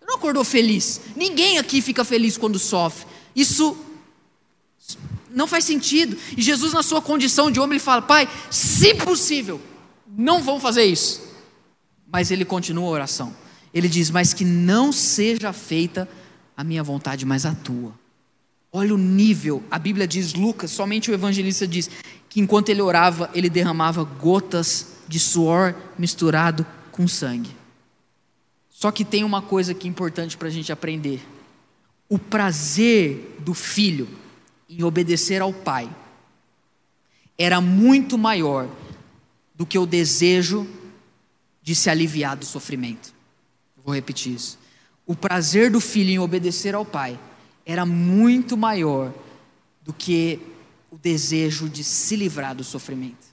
Ele 0.00 0.08
não 0.08 0.16
acordou 0.16 0.44
feliz. 0.44 1.00
Ninguém 1.16 1.58
aqui 1.58 1.82
fica 1.82 2.04
feliz 2.04 2.38
quando 2.38 2.60
sofre. 2.60 3.06
Isso 3.34 3.76
não 5.30 5.48
faz 5.48 5.64
sentido. 5.64 6.16
E 6.36 6.40
Jesus, 6.40 6.72
na 6.72 6.82
sua 6.82 7.02
condição 7.02 7.50
de 7.50 7.58
homem, 7.58 7.72
ele 7.72 7.84
fala: 7.84 8.02
Pai, 8.02 8.28
se 8.50 8.94
possível, 8.94 9.60
não 10.16 10.42
vão 10.42 10.58
fazer 10.58 10.84
isso. 10.84 11.22
Mas 12.10 12.30
ele 12.30 12.44
continua 12.44 12.86
a 12.86 12.90
oração. 12.90 13.34
Ele 13.74 13.88
diz: 13.88 14.10
Mas 14.10 14.32
que 14.32 14.44
não 14.44 14.90
seja 14.92 15.52
feita 15.52 16.08
a 16.56 16.64
minha 16.64 16.82
vontade, 16.82 17.26
mas 17.26 17.44
a 17.44 17.54
tua. 17.54 17.92
Olha 18.72 18.94
o 18.94 18.98
nível, 18.98 19.62
a 19.70 19.78
Bíblia 19.78 20.06
diz, 20.06 20.34
Lucas, 20.34 20.70
somente 20.70 21.10
o 21.10 21.14
evangelista 21.14 21.66
diz, 21.66 21.88
que 22.28 22.40
enquanto 22.40 22.68
ele 22.68 22.82
orava, 22.82 23.30
ele 23.32 23.48
derramava 23.48 24.04
gotas 24.04 24.88
de 25.08 25.18
suor 25.18 25.74
misturado 25.98 26.66
com 26.92 27.06
sangue. 27.06 27.50
Só 28.68 28.90
que 28.90 29.04
tem 29.04 29.24
uma 29.24 29.40
coisa 29.40 29.72
que 29.72 29.86
é 29.86 29.90
importante 29.90 30.36
para 30.36 30.48
a 30.48 30.50
gente 30.50 30.72
aprender: 30.72 31.26
o 32.08 32.18
prazer 32.18 33.36
do 33.38 33.54
filho 33.54 34.08
em 34.68 34.82
obedecer 34.82 35.40
ao 35.40 35.52
pai 35.52 35.88
era 37.38 37.60
muito 37.60 38.18
maior 38.18 38.68
do 39.56 39.64
que 39.64 39.78
o 39.78 39.86
desejo 39.86 40.66
de 41.62 41.74
se 41.74 41.88
aliviar 41.90 42.36
do 42.36 42.44
sofrimento. 42.44 43.12
Vou 43.84 43.94
repetir 43.94 44.34
isso. 44.34 44.58
O 45.06 45.14
prazer 45.14 45.70
do 45.70 45.80
filho 45.80 46.10
em 46.10 46.18
obedecer 46.18 46.74
ao 46.74 46.84
pai 46.84 47.18
era 47.64 47.86
muito 47.86 48.56
maior 48.56 49.12
do 49.82 49.92
que 49.92 50.40
o 50.90 50.98
desejo 50.98 51.68
de 51.68 51.82
se 51.82 52.16
livrar 52.16 52.54
do 52.54 52.62
sofrimento. 52.62 53.26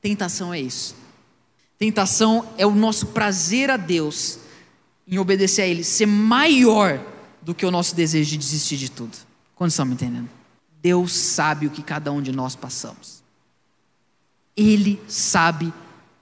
Tentação 0.00 0.52
é 0.52 0.60
isso. 0.60 0.94
Tentação 1.78 2.48
é 2.56 2.66
o 2.66 2.74
nosso 2.74 3.06
prazer 3.06 3.70
a 3.70 3.76
Deus 3.76 4.38
em 5.06 5.18
obedecer 5.18 5.62
a 5.62 5.66
Ele 5.66 5.82
ser 5.82 6.06
maior 6.06 7.00
do 7.42 7.54
que 7.54 7.66
o 7.66 7.70
nosso 7.70 7.94
desejo 7.94 8.30
de 8.30 8.38
desistir 8.38 8.76
de 8.76 8.90
tudo. 8.90 9.16
Quando 9.54 9.70
estão 9.70 9.84
me 9.84 9.94
entendendo? 9.94 10.28
Deus 10.80 11.12
sabe 11.12 11.66
o 11.66 11.70
que 11.70 11.82
cada 11.82 12.12
um 12.12 12.22
de 12.22 12.32
nós 12.32 12.54
passamos. 12.54 13.23
Ele 14.56 15.00
sabe 15.08 15.72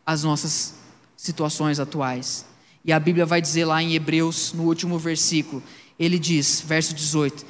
as 0.04 0.22
nossas 0.22 0.74
situações 1.16 1.78
atuais. 1.78 2.44
E 2.84 2.92
a 2.92 2.98
Bíblia 2.98 3.24
vai 3.24 3.40
dizer 3.40 3.64
lá 3.64 3.82
em 3.82 3.94
Hebreus, 3.94 4.52
no 4.52 4.64
último 4.64 4.98
versículo, 4.98 5.62
ele 5.98 6.18
diz, 6.18 6.62
verso 6.66 6.94
18: 6.94 7.44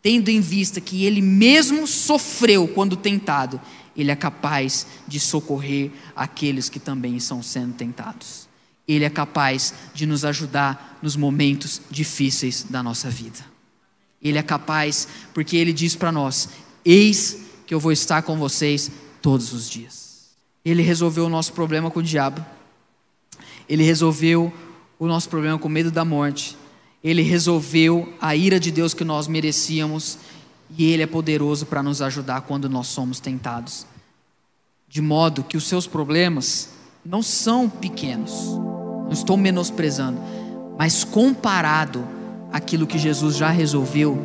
Tendo 0.00 0.28
em 0.28 0.40
vista 0.40 0.80
que 0.80 1.04
ele 1.04 1.20
mesmo 1.20 1.86
sofreu 1.86 2.68
quando 2.68 2.96
tentado, 2.96 3.60
ele 3.96 4.10
é 4.10 4.16
capaz 4.16 4.86
de 5.08 5.18
socorrer 5.18 5.90
aqueles 6.14 6.68
que 6.68 6.78
também 6.78 7.16
estão 7.16 7.42
sendo 7.42 7.74
tentados. 7.74 8.46
Ele 8.86 9.04
é 9.04 9.10
capaz 9.10 9.74
de 9.92 10.06
nos 10.06 10.24
ajudar 10.24 10.98
nos 11.02 11.16
momentos 11.16 11.80
difíceis 11.90 12.64
da 12.68 12.82
nossa 12.82 13.10
vida. 13.10 13.44
Ele 14.22 14.38
é 14.38 14.42
capaz, 14.42 15.08
porque 15.34 15.56
ele 15.56 15.72
diz 15.72 15.96
para 15.96 16.12
nós: 16.12 16.48
Eis 16.84 17.38
que 17.66 17.74
eu 17.74 17.80
vou 17.80 17.90
estar 17.90 18.22
com 18.22 18.36
vocês 18.36 18.90
todos 19.20 19.52
os 19.52 19.68
dias. 19.68 20.05
Ele 20.68 20.82
resolveu 20.82 21.26
o 21.26 21.28
nosso 21.30 21.52
problema 21.52 21.90
com 21.90 22.00
o 22.00 22.02
diabo. 22.02 22.44
Ele 23.68 23.84
resolveu 23.84 24.52
o 24.98 25.06
nosso 25.06 25.28
problema 25.28 25.58
com 25.58 25.68
medo 25.68 25.90
da 25.90 26.04
morte 26.04 26.56
ele 27.06 27.22
resolveu 27.22 28.12
a 28.20 28.34
ira 28.34 28.58
de 28.58 28.72
Deus 28.72 28.92
que 28.92 29.04
nós 29.04 29.28
merecíamos 29.28 30.18
e 30.76 30.90
Ele 30.90 31.04
é 31.04 31.06
poderoso 31.06 31.64
para 31.64 31.80
nos 31.80 32.02
ajudar 32.02 32.40
quando 32.40 32.68
nós 32.68 32.88
somos 32.88 33.20
tentados. 33.20 33.86
De 34.88 35.00
modo 35.00 35.44
que 35.44 35.56
os 35.56 35.68
seus 35.68 35.86
problemas 35.86 36.70
não 37.04 37.22
são 37.22 37.68
pequenos, 37.68 38.32
não 39.04 39.12
estou 39.12 39.36
menosprezando, 39.36 40.20
mas 40.76 41.04
comparado 41.04 42.04
àquilo 42.52 42.88
que 42.88 42.98
Jesus 42.98 43.36
já 43.36 43.50
resolveu, 43.50 44.18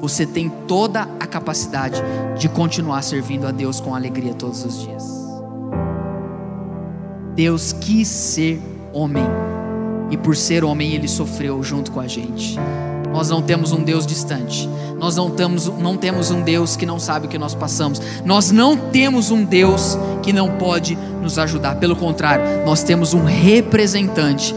você 0.00 0.24
tem 0.24 0.48
toda 0.66 1.02
a 1.20 1.26
capacidade 1.26 2.00
de 2.38 2.48
continuar 2.48 3.02
servindo 3.02 3.46
a 3.46 3.50
Deus 3.50 3.80
com 3.80 3.94
alegria 3.94 4.32
todos 4.32 4.64
os 4.64 4.80
dias. 4.80 5.27
Deus 7.38 7.72
quis 7.72 8.08
ser 8.08 8.60
homem 8.92 9.22
e 10.10 10.16
por 10.16 10.34
ser 10.34 10.64
homem 10.64 10.94
ele 10.94 11.06
sofreu 11.06 11.62
junto 11.62 11.92
com 11.92 12.00
a 12.00 12.08
gente. 12.08 12.58
Nós 13.12 13.30
não 13.30 13.40
temos 13.40 13.70
um 13.70 13.80
Deus 13.80 14.04
distante. 14.04 14.68
Nós 14.98 15.14
não 15.14 15.30
temos, 15.30 15.68
não 15.68 15.96
temos 15.96 16.32
um 16.32 16.42
Deus 16.42 16.74
que 16.74 16.84
não 16.84 16.98
sabe 16.98 17.26
o 17.26 17.28
que 17.28 17.38
nós 17.38 17.54
passamos. 17.54 18.02
Nós 18.24 18.50
não 18.50 18.76
temos 18.76 19.30
um 19.30 19.44
Deus 19.44 19.96
que 20.20 20.32
não 20.32 20.58
pode 20.58 20.98
nos 21.22 21.38
ajudar. 21.38 21.76
Pelo 21.76 21.94
contrário, 21.94 22.66
nós 22.66 22.82
temos 22.82 23.14
um 23.14 23.22
representante 23.22 24.52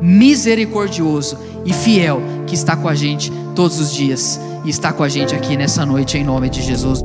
misericordioso 0.00 1.38
e 1.64 1.72
fiel 1.72 2.20
que 2.44 2.56
está 2.56 2.76
com 2.76 2.88
a 2.88 2.94
gente 2.96 3.30
todos 3.54 3.78
os 3.78 3.94
dias 3.94 4.40
e 4.64 4.70
está 4.70 4.92
com 4.92 5.04
a 5.04 5.08
gente 5.08 5.32
aqui 5.32 5.56
nessa 5.56 5.86
noite 5.86 6.18
em 6.18 6.24
nome 6.24 6.50
de 6.50 6.60
Jesus. 6.60 7.04